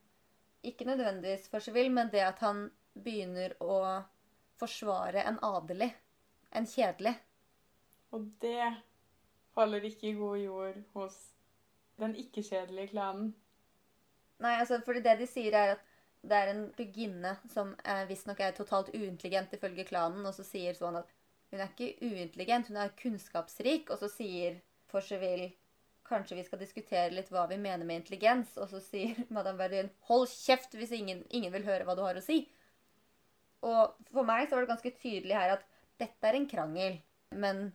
[0.67, 4.03] Ikke nødvendigvis for så vill, men det at han begynner å
[4.61, 5.89] forsvare en adelig.
[6.53, 7.15] En kjedelig.
[8.13, 8.73] Og det
[9.55, 11.17] faller ikke i god jord hos
[12.01, 13.31] den ikke-kjedelige klanen.
[14.41, 15.90] Nei, altså, fordi det de sier, er at
[16.21, 17.73] det er en begynne som
[18.09, 21.09] visstnok er totalt uintelligent ifølge klanen, og så sier sånn at
[21.51, 23.91] hun er ikke uintelligent, hun er kunnskapsrik.
[23.91, 25.51] Og så sier Forcheville
[26.11, 28.55] kanskje vi skal diskutere litt hva vi mener med intelligens.
[28.61, 32.19] Og så sier Madame Verdun hold kjeft hvis ingen, ingen, vil høre hva du har
[32.19, 32.45] å si.
[33.67, 35.67] Og for meg så var det ganske tydelig her at
[36.01, 37.01] dette er en krangel.
[37.37, 37.71] Men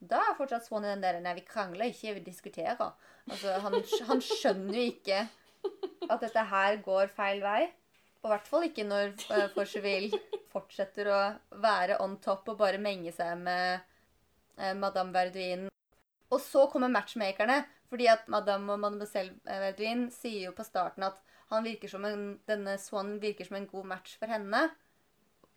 [0.00, 2.80] da er fortsatt Swan i den der Nei, vi krangler ikke, vi diskuterer.
[3.30, 3.76] Altså, han,
[4.08, 5.22] han skjønner jo ikke
[6.10, 7.68] at dette her går feil vei.
[8.20, 10.18] Og i hvert fall ikke når uh, Forcheville
[10.52, 11.20] fortsetter å
[11.62, 13.80] være on top og bare menge seg med
[14.60, 15.68] uh, Madame Verduin.
[16.30, 21.18] Og så kommer matchmakerne, fordi at Madame og Mademoiselle Verduin sier jo på starten at
[21.50, 24.68] en, denne Swan virker som en god match for henne.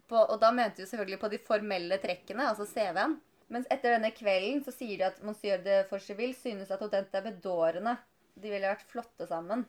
[0.09, 3.19] På, og da mente de selvfølgelig på de formelle trekkene, altså CV-en.
[3.53, 7.27] Mens etter denne kvelden så sier de at monsieur de Forcheville synes at Odette er
[7.27, 7.97] bedårende.
[8.33, 9.67] De ville vært flotte sammen.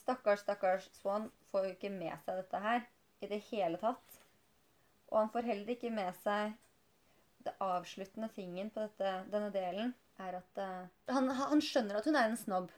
[0.00, 2.84] Stakkars, stakkars Swan får jo ikke med seg dette her
[3.20, 4.20] i det hele tatt.
[5.10, 6.54] Og han får heller ikke med seg
[7.44, 12.18] det avsluttende tingen på dette, denne delen, er at uh, han, han, skjønner at hun
[12.18, 12.70] er en snobb.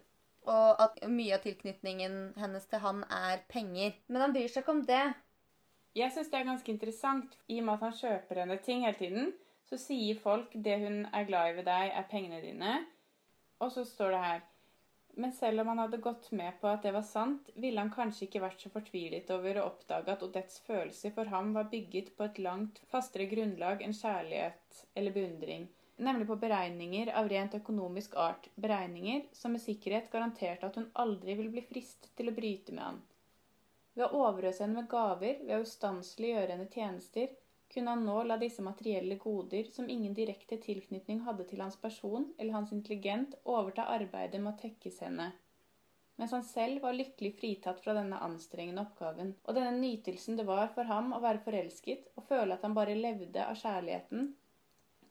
[0.50, 3.94] Og at mye av tilknytningen hennes til han er penger.
[4.08, 5.04] Men han bryr seg ikke om det.
[5.98, 7.36] Jeg syns det er ganske interessant.
[7.52, 9.32] I og med at han kjøper henne ting hele tiden,
[9.68, 12.78] så sier folk det hun er glad i ved deg, er pengene dine.
[13.62, 14.40] Og så står det her
[15.14, 18.26] men selv om han hadde gått med på at det var sant, ville han kanskje
[18.26, 22.24] ikke vært så fortvilet over å oppdage at Odettes følelser for ham var bygget på
[22.26, 25.68] et langt fastere grunnlag enn kjærlighet eller beundring,
[26.08, 31.36] nemlig på beregninger av rent økonomisk art, beregninger som med sikkerhet garanterte at hun aldri
[31.36, 33.02] ville bli frist til å bryte med han.
[33.92, 37.32] Ved å overøse henne med gaver, ved å ustanselig gjøre henne tjenester,
[37.72, 42.28] kunne han nå la disse materielle goder, som ingen direkte tilknytning hadde til hans person
[42.38, 45.30] eller hans intelligent, overta arbeidet med å tekkes henne,
[46.20, 50.68] mens han selv var lykkelig fritatt fra denne anstrengende oppgaven, og denne nytelsen det var
[50.74, 54.28] for ham å være forelsket og føle at han bare levde av kjærligheten.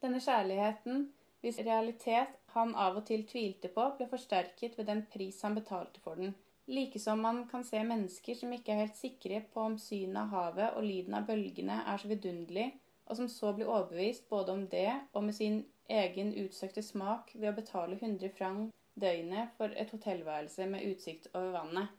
[0.01, 1.09] Denne kjærligheten,
[1.41, 6.01] hvis realitet han av og til tvilte på, ble forsterket ved den pris han betalte
[6.05, 6.35] for den.
[6.67, 10.33] Like som man kan se mennesker som ikke er helt sikre på om synet av
[10.35, 12.67] havet og lyden av bølgene er så vidunderlig,
[13.09, 17.49] og som så blir overbevist både om det og med sin egen utsøkte smak ved
[17.49, 18.69] å betale 100 franc
[19.01, 21.89] døgnet for et hotellværelse med utsikt over vannet.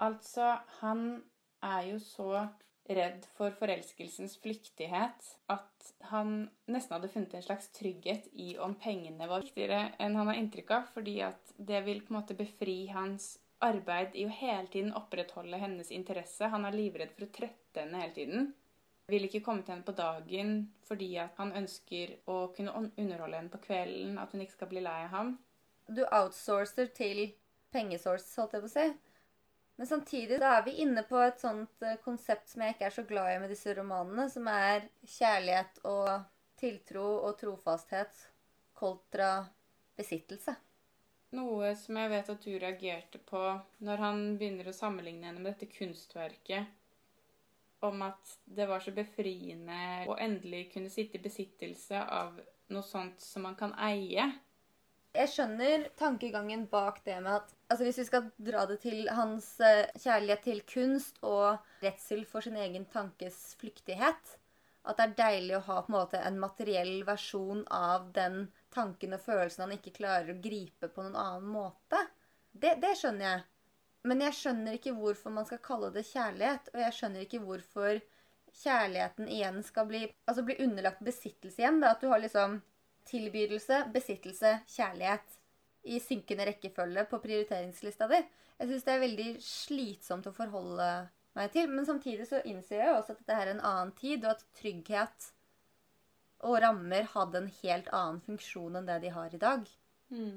[0.00, 1.22] Altså, han
[1.64, 2.46] er jo så
[2.88, 9.28] redd for forelskelsens flyktighet at han nesten hadde funnet en slags trygghet i om pengene
[9.30, 12.78] var viktigere enn han har inntrykk av, fordi at det vil på en måte befri
[12.94, 16.50] hans arbeid i å hele tiden opprettholde hennes interesse.
[16.52, 18.52] Han er livredd for å trette henne hele tiden.
[19.10, 20.54] Vil ikke komme til henne på dagen
[20.86, 24.82] fordi at han ønsker å kunne underholde henne på kvelden, at hun ikke skal bli
[24.84, 25.34] lei av ham.
[25.86, 27.28] Du outsourcer til
[27.74, 28.86] pengesource, holdt jeg på å si.
[29.76, 32.94] Men samtidig da er vi inne på et sånt uh, konsept som jeg ikke er
[32.94, 36.08] så glad i med disse romanene, som er kjærlighet og
[36.56, 38.22] tiltro og trofasthet
[38.76, 39.44] kontra
[39.96, 40.56] besittelse.
[41.36, 43.42] Noe som jeg vet at du reagerte på
[43.84, 46.72] når han begynner å sammenligne henne med dette kunstverket,
[47.84, 52.38] om at det var så befriende å endelig kunne sitte i besittelse av
[52.72, 54.30] noe sånt som man kan eie.
[55.16, 59.48] Jeg skjønner tankegangen bak det med at altså Hvis vi skal dra det til hans
[59.60, 64.36] uh, kjærlighet til kunst og redsel for sin egen tankes flyktighet
[64.86, 69.16] At det er deilig å ha på en måte en materiell versjon av den tanken
[69.16, 71.98] og følelsen han ikke klarer å gripe på noen annen måte.
[72.52, 73.44] Det, det skjønner jeg.
[74.06, 76.70] Men jeg skjønner ikke hvorfor man skal kalle det kjærlighet.
[76.74, 77.98] Og jeg skjønner ikke hvorfor
[78.62, 81.80] kjærligheten igjen skal bli, altså bli underlagt besittelse igjen.
[81.82, 81.94] Da.
[81.96, 82.60] At du har liksom
[83.10, 85.35] tilbydelse, besittelse, kjærlighet
[85.86, 88.20] i synkende rekkefølge på prioriteringslista di.
[88.56, 90.90] Jeg syns det er veldig slitsomt å forholde
[91.36, 91.70] meg til.
[91.70, 95.30] Men samtidig så innser jeg også at dette er en annen tid, og at trygghet
[96.46, 99.68] og rammer hadde en helt annen funksjon enn det de har i dag.
[100.12, 100.36] Mm.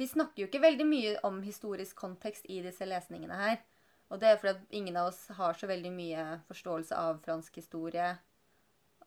[0.00, 3.60] Vi snakker jo ikke veldig mye om historisk kontekst i disse lesningene her.
[4.12, 8.10] Og det er fordi ingen av oss har så veldig mye forståelse av fransk historie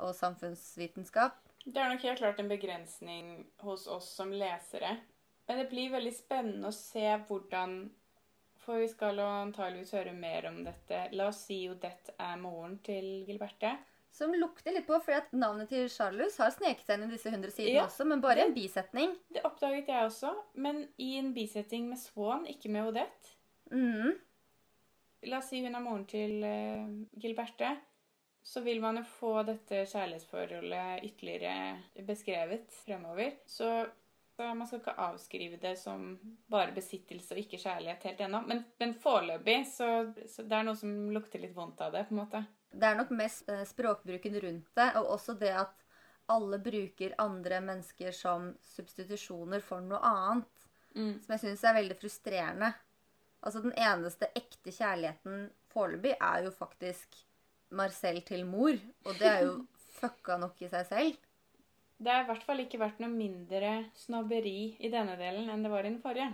[0.01, 1.44] og samfunnsvitenskap.
[1.65, 3.29] Det er nok helt klart en begrensning
[3.65, 4.99] hos oss som lesere.
[5.47, 7.77] Men det blir veldig spennende å se hvordan
[8.65, 11.03] For vi skal antageligvis høre mer om dette.
[11.13, 13.75] La oss si Odette er moren til Gilberte.
[14.15, 17.51] Som lukter litt på, for navnet til Charles har sneket seg inn i disse 100
[17.51, 19.11] sidene ja, også, men bare det, en bisetning.
[19.35, 20.31] Det oppdaget jeg også,
[20.65, 23.35] men i en bisetning med Swan, ikke med Odette.
[23.75, 24.15] Mm.
[25.27, 26.87] La oss si hun er moren til uh,
[27.19, 27.73] Gilberte
[28.45, 33.31] så vil man jo få dette kjærlighetsforholdet ytterligere beskrevet fremover.
[33.45, 33.87] Så,
[34.35, 36.11] så man skal ikke avskrive det som
[36.53, 38.43] bare besittelse og ikke kjærlighet helt ennå.
[38.45, 39.89] Men, men foreløpig så,
[40.29, 42.43] så det er noe som lukter litt vondt av det, på en måte.
[42.69, 45.85] Det er nok mest eh, språkbruken rundt det, og også det at
[46.29, 50.65] alle bruker andre mennesker som substitusjoner for noe annet.
[50.93, 51.15] Mm.
[51.23, 52.75] Som jeg syns er veldig frustrerende.
[53.41, 57.25] Altså Den eneste ekte kjærligheten foreløpig er jo faktisk
[57.75, 59.55] Marcel til mor, og det er jo
[59.99, 61.17] fucka nok i seg selv.
[61.95, 65.71] Det har i hvert fall ikke vært noe mindre snobberi i denne delen enn det
[65.71, 66.33] var i den forrige.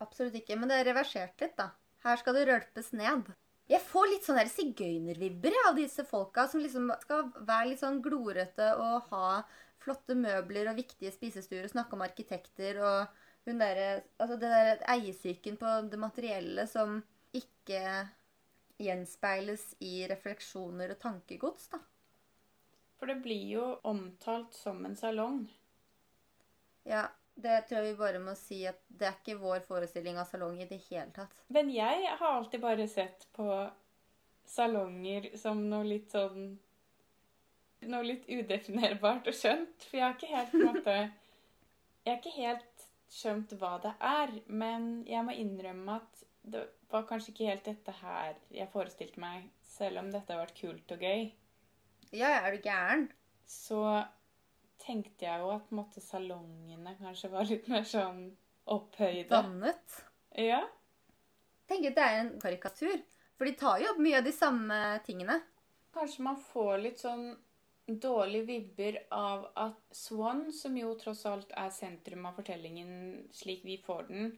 [0.00, 0.56] Absolutt ikke.
[0.56, 1.72] Men det er reversert litt, da.
[2.04, 3.32] Her skal det rølpes ned.
[3.70, 8.72] Jeg får litt sånn sigøynervibber av disse folka som liksom skal være litt sånn glorete
[8.80, 9.42] og ha
[9.80, 14.82] flotte møbler og viktige spisestuer og snakke om arkitekter og hun derre Altså det der
[14.92, 16.98] eiesyken på det materielle som
[17.36, 17.82] ikke
[18.80, 21.80] gjenspeiles i refleksjoner og tankegods, da.
[23.00, 25.44] For det blir jo omtalt som en salong.
[26.84, 30.28] Ja, det tror jeg vi bare må si at det er ikke vår forestilling av
[30.28, 31.38] salong i det hele tatt.
[31.48, 33.46] Men jeg har alltid bare sett på
[34.50, 36.58] salonger som noe litt sånn
[37.88, 39.86] Noe litt udefinerbart og skjønt.
[39.88, 43.94] For jeg har ikke helt på en måte Jeg har ikke helt skjønt hva det
[44.04, 44.34] er.
[44.52, 46.20] Men jeg må innrømme at
[46.52, 50.58] det var kanskje ikke helt dette her jeg forestilte meg, selv om dette har vært
[50.58, 51.28] kult og gøy.
[52.10, 53.06] Ja, er du gæren?
[53.46, 53.82] Så
[54.80, 58.24] tenkte jeg jo at måte, salongene kanskje var litt mer sånn
[58.70, 59.28] opphøyde.
[59.30, 60.00] Dannet?
[60.38, 60.64] Ja.
[61.70, 62.98] Tenker at det er en karikatur.
[63.38, 65.38] For de tar jo opp mye av de samme tingene.
[65.94, 67.30] Kanskje man får litt sånn
[67.90, 72.92] dårlige vibber av at Swan, som jo tross alt er sentrum av fortellingen
[73.34, 74.30] slik vi får den,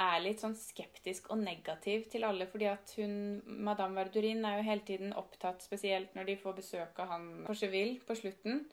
[0.00, 3.14] er litt sånn skeptisk og negativ til alle, fordi at hun,
[3.44, 8.00] Madame Verdurin er jo hele tiden opptatt, spesielt når de får besøk av han Cocheville
[8.06, 8.64] på slutten,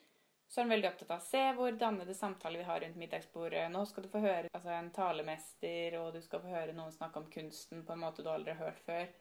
[0.50, 3.68] så er hun veldig opptatt av å se hvor dannede samtaler vi har rundt middagsbordet.
[3.70, 7.22] Nå skal du få høre altså, en talemester, og du skal få høre noen snakke
[7.22, 9.12] om kunsten på en måte du aldri har hørt før.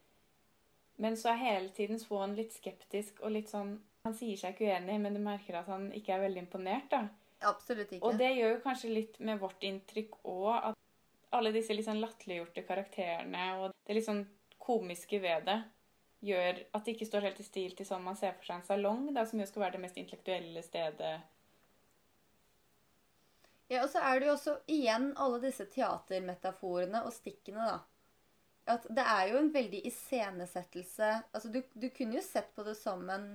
[0.99, 3.77] Men så er hele tiden Swan litt skeptisk og litt sånn
[4.07, 7.03] Han sier seg ikke uenig, men du merker at han ikke er veldig imponert, da.
[7.51, 8.07] Absolutt ikke.
[8.09, 10.71] Og det gjør jo kanskje litt med vårt inntrykk òg,
[11.37, 14.25] alle disse litt sånn latterliggjorte karakterene og det litt sånn
[14.63, 15.59] komiske ved det
[16.25, 18.67] gjør at det ikke står helt i stil til sånn man ser for seg en
[18.67, 21.13] salong, da, som jo skal være det mest intellektuelle stedet.
[23.69, 27.79] Ja, og så er det jo også igjen alle disse teatermetaforene og stikkene, da.
[28.69, 32.75] At det er jo en veldig iscenesettelse Altså, du, du kunne jo sett på det
[32.77, 33.31] som en,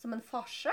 [0.00, 0.72] som en farse.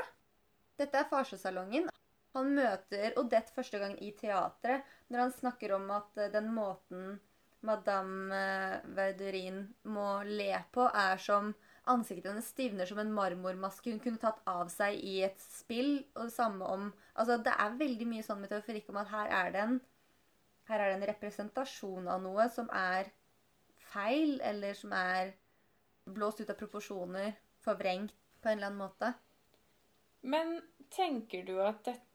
[0.80, 1.90] Dette er farsesalongen.
[2.38, 7.18] Han møter Odette første gang i teatret når han snakker om at eh, den måten
[7.66, 11.56] Madame eh, Verdurin må le på, er som
[11.88, 16.02] Ansiktet hennes stivner som en marmormaske hun kunne tatt av seg i et spill.
[16.18, 19.54] Og det samme om Altså, det er veldig mye sånn metaforikk om at her er
[19.54, 19.78] det en
[20.68, 23.08] her er det en representasjon av noe som er
[23.94, 25.32] feil, eller som er
[26.04, 28.12] blåst ut av proporsjoner, forvrengt
[28.42, 29.14] på en eller annen måte.
[30.28, 30.58] Men
[30.92, 32.07] tenker du at dette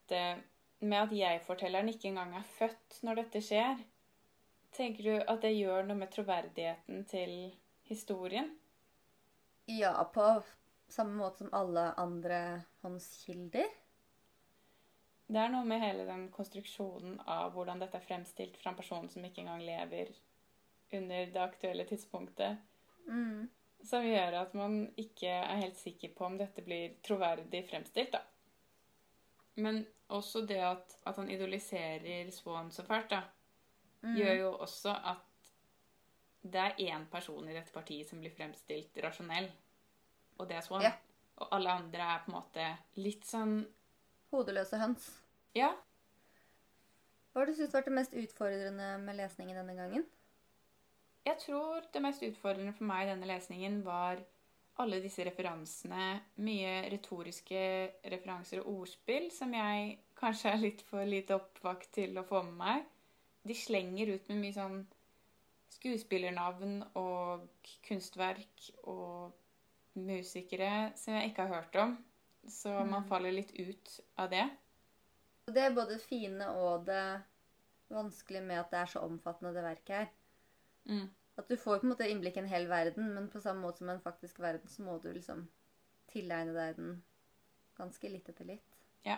[0.82, 3.78] med at jeg-fortelleren ikke engang er født når dette skjer,
[4.76, 7.36] tenker du at det gjør noe med troverdigheten til
[7.88, 8.50] historien?
[9.70, 10.26] Ja, på
[10.92, 12.40] samme måte som alle andre
[12.82, 13.70] håndskilder.
[15.32, 19.08] Det er noe med hele den konstruksjonen av hvordan dette er fremstilt fra en person
[19.08, 20.10] som ikke engang lever
[20.92, 22.58] under det aktuelle tidspunktet,
[23.08, 23.48] Mm.
[23.82, 28.20] som gjør at man ikke er helt sikker på om dette blir troverdig fremstilt, da.
[29.56, 33.22] Men også det at, at han idoliserer Swan så fælt, da,
[34.02, 34.16] Mm.
[34.16, 35.18] gjør jo også at
[36.42, 39.46] det er én person i dette partiet som blir fremstilt rasjonell,
[40.38, 40.82] og det er Swan.
[40.82, 40.92] Ja.
[41.36, 42.64] Og alle andre er på en måte
[42.96, 43.66] litt sånn
[44.32, 45.06] Hodeløse høns.
[45.54, 45.68] Ja,
[47.32, 50.04] Hva har du syntes vært det mest utfordrende med lesningen denne gangen?
[51.24, 54.18] Jeg tror det mest utfordrende for meg i denne lesningen var
[54.82, 56.20] alle disse referansene.
[56.44, 57.62] Mye retoriske
[58.12, 62.58] referanser og ordspill som jeg kanskje er litt for lite oppvakt til å få med
[62.60, 62.84] meg.
[63.46, 64.80] De slenger ut med mye sånn
[65.72, 67.48] skuespillernavn og
[67.86, 69.32] kunstverk og
[69.98, 71.96] musikere som jeg ikke har hørt om.
[72.48, 73.08] Så man Mm.
[73.08, 74.50] faller litt ut av det.
[75.46, 77.22] Det er både det fine og det
[77.90, 80.08] vanskelige med at det er så omfattende, det verket her.
[80.86, 81.10] Mm.
[81.40, 83.80] At du får på en måte innblikk i en hel verden, men på samme måte
[83.80, 85.46] som en faktisk verden, så må du liksom
[86.12, 86.98] tilegne deg den
[87.78, 88.76] ganske litt etter litt.
[89.06, 89.16] Ja.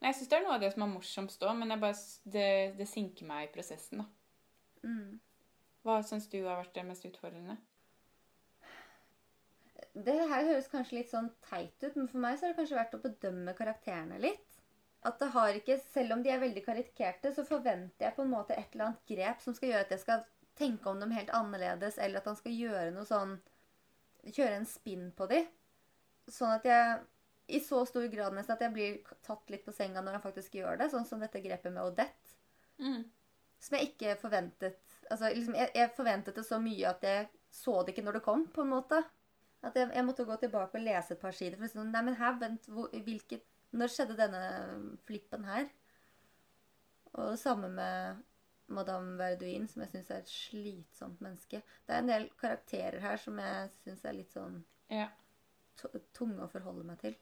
[0.00, 2.00] Nei, jeg syns det er noe av det som er morsomst òg, men jeg bare,
[2.36, 2.48] det,
[2.80, 4.02] det sinker meg i prosessen.
[4.02, 4.88] da.
[4.88, 5.20] Mm.
[5.84, 7.58] Hva syns du har vært det mest utfordrende?
[9.94, 12.78] Det her høres kanskje litt sånn teit ut, men for meg så har det kanskje
[12.80, 14.60] vært å bedømme karakterene litt.
[15.04, 18.32] At det har ikke, Selv om de er veldig karikerte, så forventer jeg på en
[18.32, 20.24] måte et eller annet grep som skal gjøre at jeg skal
[20.58, 23.38] tenke om dem helt annerledes, eller at han skal gjøre noe sånn
[24.24, 25.48] Kjøre en spinn på dem.
[26.32, 26.92] Sånn at jeg
[27.52, 28.94] i så stor grad nesten at jeg blir
[29.26, 30.86] tatt litt på senga når han faktisk gjør det.
[30.92, 32.38] Sånn som dette grepet med Odette.
[32.80, 33.02] Mm.
[33.60, 34.80] Som jeg ikke forventet
[35.12, 38.24] Altså, liksom, jeg, jeg forventet det så mye at jeg så det ikke når det
[38.24, 39.02] kom, på en måte.
[39.64, 42.16] At jeg, jeg måtte gå tilbake og lese et par sider for sånn Nei, men
[42.16, 43.44] her, vent, hvor, hvilket
[43.76, 44.40] Når skjedde denne
[45.04, 45.68] flippen her?
[47.12, 48.24] Og det samme med
[48.72, 51.60] Madame Verduin, som jeg syns er et slitsomt menneske.
[51.86, 54.62] Det er en del karakterer her som jeg syns er litt sånn
[54.92, 55.08] Ja.
[56.14, 57.16] tunge å forholde meg til.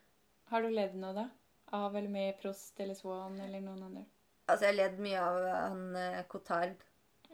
[0.53, 1.29] Har du ledd noe, da?
[1.73, 4.05] Av eller med Prost eller Swan eller noen andre?
[4.47, 6.75] Altså, jeg har ledd mye av han eh, Cotard.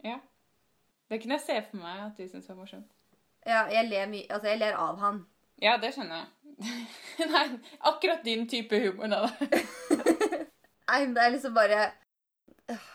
[0.05, 0.19] Ja.
[1.09, 2.91] Det kunne jeg se for meg at du syntes var morsomt.
[3.45, 5.25] Ja, jeg ler mye Altså, jeg ler av han.
[5.59, 6.29] Ja, det skjønner jeg.
[7.33, 7.43] Nei,
[7.89, 9.25] akkurat din type humor, da.
[10.89, 11.81] Nei, men det er liksom bare
[12.71, 12.87] øh,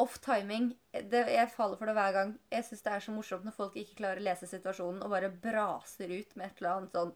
[0.00, 0.72] Off timing.
[0.92, 2.34] Det, jeg faller for det hver gang.
[2.52, 5.32] Jeg syns det er så morsomt når folk ikke klarer å lese situasjonen og bare
[5.42, 7.14] braser ut med et eller annet sånn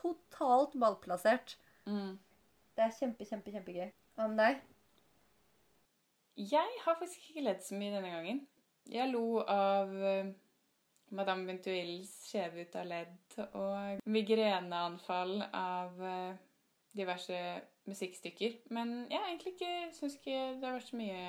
[0.00, 1.56] totalt ballplassert.
[1.86, 2.16] Mm.
[2.74, 3.92] Det er kjempe, kjempe, kjempegøy.
[4.18, 4.62] Hva med deg?
[6.34, 8.40] Jeg har faktisk ikke ledd så mye denne gangen.
[8.90, 10.32] Jeg lo av eh,
[11.14, 16.42] Madame Ventuils skjeve ut av ledd og migreneanfall av eh,
[16.98, 17.38] diverse
[17.88, 18.58] musikkstykker.
[18.74, 21.22] Men jeg egentlig ikke syns ikke det har vært så mye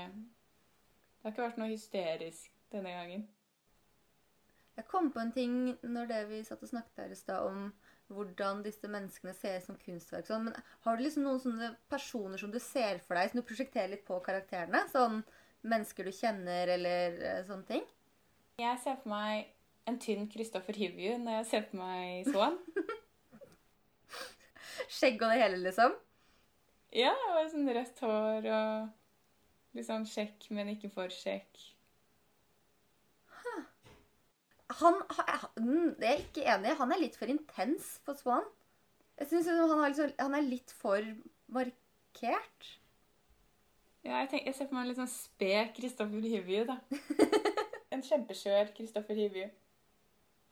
[1.25, 3.21] Det har ikke vært noe hysterisk denne gangen.
[4.77, 7.63] Jeg kom på en ting når det vi satt og snakket her i stad om
[8.13, 10.27] hvordan disse menneskene ser ut som kunstverk.
[10.27, 10.43] Sånn.
[10.45, 13.89] Men har du liksom noen sånne personer som du ser for deg, som du prosjekterer
[13.95, 14.83] litt på karakterene?
[14.91, 15.23] Sånn
[15.65, 17.87] mennesker du kjenner, eller eh, sånne ting?
[18.61, 19.49] Jeg ser for meg
[19.89, 22.59] en tynn Christopher Hivju når jeg ser på meg Swan.
[24.99, 25.97] Skjegg og det hele, liksom?
[26.93, 28.93] Ja, og sånn rødt hår og
[29.75, 31.71] litt sånn sjekk, men ikke for sjekk.
[34.81, 36.75] Han ha- mm, Det er jeg ikke enig i.
[36.79, 38.43] Han er litt for intens på Swan.
[39.19, 41.05] Jeg synes liksom han, liksom, han er litt for
[41.53, 42.71] markert.
[44.03, 46.79] Ja, jeg, tenker, jeg ser for meg en litt sånn sped Kristoffer Hivju, da.
[47.93, 49.47] en kjempeskjør Kristoffer Hivju.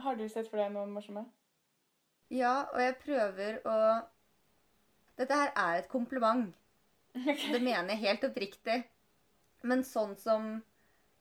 [0.06, 1.26] Har du sett for deg noen morsomme?
[2.34, 3.78] Ja, og jeg prøver å
[5.20, 6.54] Dette her er et kompliment.
[7.54, 8.80] Det mener jeg helt oppriktig.
[9.68, 10.56] Men sånn som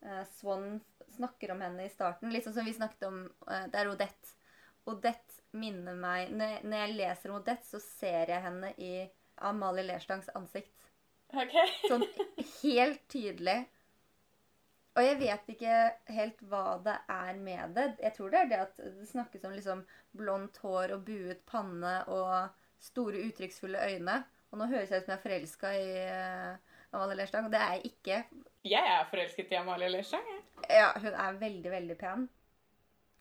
[0.05, 0.81] uh, Swan
[1.13, 4.39] snakker om henne i starten, sånn som vi snakket om uh, Det er Odette.
[4.91, 8.95] Odette minner meg Når jeg, når jeg leser om Odette, så ser jeg henne i
[9.43, 10.91] Amalie Lerstangs ansikt.
[11.33, 11.55] Ok.
[11.91, 12.05] Sånn
[12.63, 13.63] helt tydelig.
[14.93, 15.77] Og jeg vet ikke
[16.13, 17.87] helt hva det er med det.
[18.05, 19.85] Jeg tror det er det at det snakkes om liksom
[20.19, 24.19] blondt hår og buet panne og store, uttrykksfulle øyne.
[24.53, 27.61] Og nå høres jeg ut som jeg er forelska i uh, Amalie Lerstang, og det
[27.61, 28.17] er jeg ikke.
[28.69, 30.27] Jeg er forelsket i Amalie Lerstang.
[30.29, 30.43] jeg.
[30.71, 32.29] Ja, hun er veldig, veldig pen.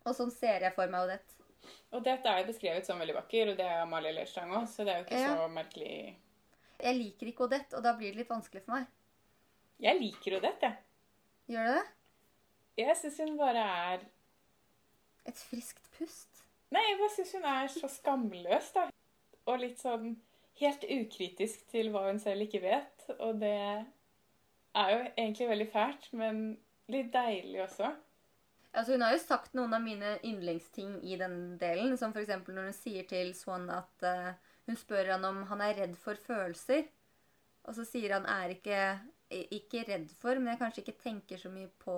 [0.05, 1.37] Og sånn ser jeg for meg Odette.
[1.93, 4.93] Odette er jo beskrevet som veldig vakker, og det er Amalie Lerstang òg, så det
[4.93, 5.35] er jo ikke Ja.
[5.37, 6.15] så merkelig.
[6.81, 8.87] Jeg liker ikke Odette, og da blir det litt vanskelig for meg.
[9.79, 10.77] Jeg liker Odette, jeg.
[11.49, 11.87] Gjør du det?
[12.77, 13.57] Jeg syns hun bare
[13.93, 13.99] er
[15.27, 16.27] Et friskt pust.
[16.71, 18.87] Nei, jeg bare syns hun er så skamløs, da.
[19.45, 20.15] Og litt sånn
[20.59, 23.00] helt ukritisk til hva hun selv ikke vet.
[23.19, 23.57] Og det
[24.75, 26.41] er jo egentlig veldig fælt, men
[26.91, 27.91] litt deilig også.
[28.71, 32.31] Altså, hun har jo sagt noen av mine yndlingsting i den delen, som f.eks.
[32.47, 34.31] når hun sier til Swan at uh,
[34.69, 36.85] hun spør han om han er redd for følelser.
[37.67, 38.77] Og så sier han er ikke,
[39.29, 41.97] ikke redd for, men jeg kanskje ikke tenker så mye på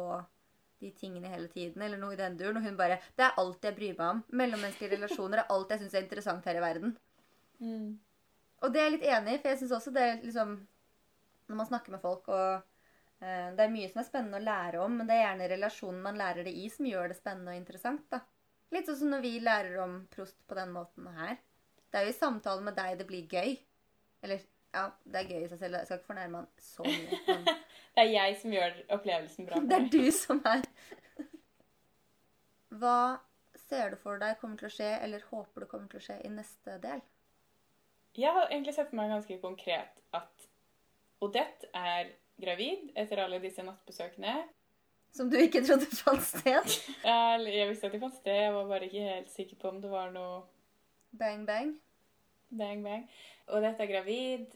[0.83, 2.57] de tingene hele tiden, eller noe i den duren.
[2.59, 4.23] Og hun bare Det er alt jeg bryr meg om.
[4.33, 6.97] Mellommenneskelige relasjoner er alt jeg syns er interessant her i verden.
[8.63, 10.57] Og det er jeg litt enig i, for jeg syns også det er liksom
[11.53, 12.53] Når man snakker med folk og
[13.21, 15.99] eh, Det er mye som er spennende å lære om, men det er gjerne relasjonen
[16.01, 18.07] man lærer det i, som gjør det spennende og interessant.
[18.09, 18.23] da.
[18.73, 21.37] Litt sånn som når vi lærer om prost på den måten her.
[21.93, 23.53] Det er jo i samtalen med deg det blir gøy.
[24.25, 24.41] Eller
[24.73, 25.77] ja, det er gøy i seg selv.
[25.77, 27.19] Jeg skal ikke fornærme han så mye.
[27.27, 27.45] Men
[27.93, 29.61] Det er jeg som gjør opplevelsen bra.
[29.69, 30.65] det er du som er
[32.81, 32.97] Hva
[33.67, 36.17] ser du for deg kommer til å skje, eller håper du kommer til å skje
[36.25, 37.05] i neste del?
[38.17, 40.49] Jeg har egentlig sett for meg ganske konkret at
[41.23, 42.11] Odette er
[42.41, 44.35] gravid etter alle disse nattbesøkene.
[45.13, 46.73] Som du ikke trodde fant sted?
[47.05, 49.91] Jeg, visste at de fant sted, jeg var bare ikke helt sikker på om det
[49.91, 50.41] var noe
[51.13, 51.75] Bang, bang.
[52.49, 53.03] bang bang.
[53.53, 54.55] Odette er gravid.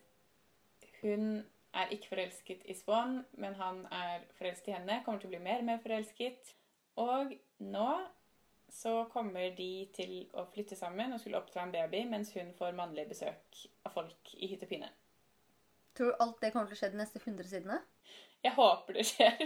[1.04, 1.44] Hun
[1.78, 5.02] er ikke forelsket i Swan, men han er forelsket i henne.
[5.06, 6.56] Kommer til å bli mer og mer forelsket.
[6.98, 7.90] Og nå
[8.74, 12.74] så kommer de til å flytte sammen og skulle oppdra en baby, mens hun får
[12.78, 14.90] mannlig besøk av folk i hytt og pine.
[15.98, 17.80] Tror du alt det kommer til å skje de neste 100 sidene?
[18.46, 19.40] Jeg håper det skjer.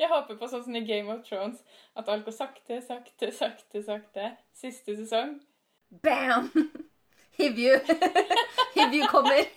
[0.00, 1.60] Jeg håper på sånn som i Game of Thrones,
[2.00, 4.30] at alt går sakte, sakte, sakte, sakte.
[4.56, 5.34] Siste sesong.
[6.06, 6.48] Bam!
[7.38, 7.74] Hivju.
[8.78, 9.44] Hivju kommer.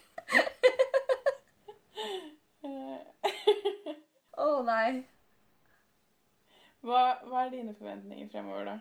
[4.44, 5.06] Å oh, nei.
[6.84, 8.76] Hva, hva er dine forventninger fremover, da?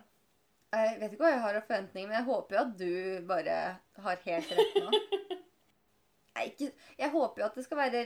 [0.75, 2.93] Jeg vet ikke hva jeg har av forventninger, men jeg håper jo at du
[3.31, 3.57] bare
[4.09, 4.91] har helt rett nå.
[6.41, 8.03] Ikke, jeg håper jo at det skal være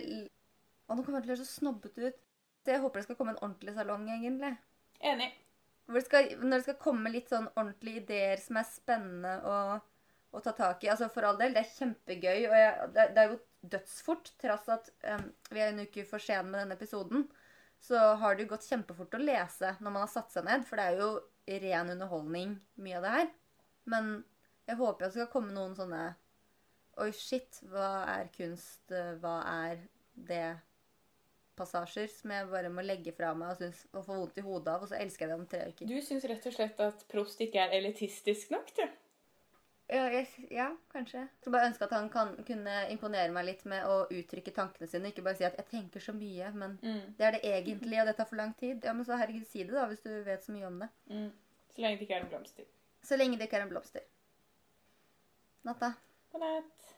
[0.87, 2.23] Å, nå kommer jeg til å høres så snobbete ut.
[2.67, 4.53] Så jeg håper det skal komme en ordentlig salong, egentlig.
[5.07, 5.29] Enig.
[5.87, 9.57] Det skal, når det skal komme litt sånn ordentlige ideer som er spennende å,
[10.35, 10.91] å ta tak i.
[10.91, 12.39] Altså For all del, det er kjempegøy.
[12.49, 13.41] Og jeg, det, det er jo
[13.77, 17.27] dødsfort, trass at um, vi er en uke for sen med denne episoden.
[17.83, 20.67] Så har det jo gått kjempefort å lese når man har satt seg ned.
[20.67, 21.11] For det er jo
[21.67, 23.35] ren underholdning, mye av det her.
[23.95, 24.15] Men
[24.67, 26.09] jeg håper at det skal komme noen sånne
[26.97, 28.93] Oi, shit, hva er kunst?
[29.21, 29.35] Hva
[29.69, 29.83] er
[30.29, 30.57] det?
[31.57, 34.73] Passasjer som jeg bare må legge fra meg og, synes, og få vondt i hodet
[34.75, 34.83] av.
[34.85, 35.89] Og så elsker jeg det om tre uker.
[35.89, 38.85] Du syns rett og slett at Prost ikke er elitistisk nok, du?
[39.87, 41.23] Ja, jeg, ja, kanskje.
[41.45, 45.13] Jeg bare ønske at han kan, kunne imponere meg litt med å uttrykke tankene sine.
[45.13, 47.15] Ikke bare si at 'jeg tenker så mye', men Mm.
[47.17, 48.85] det er det egentlig, og det tar for lang tid.
[48.85, 50.89] Ja, men så herregud, si det da, hvis du vet så mye om det.
[51.11, 51.31] Mm.
[51.71, 52.65] Så lenge det ikke er en blomster.
[53.03, 54.01] Så lenge det ikke er en blomster.
[55.65, 55.95] Natta.
[56.37, 56.96] God natt.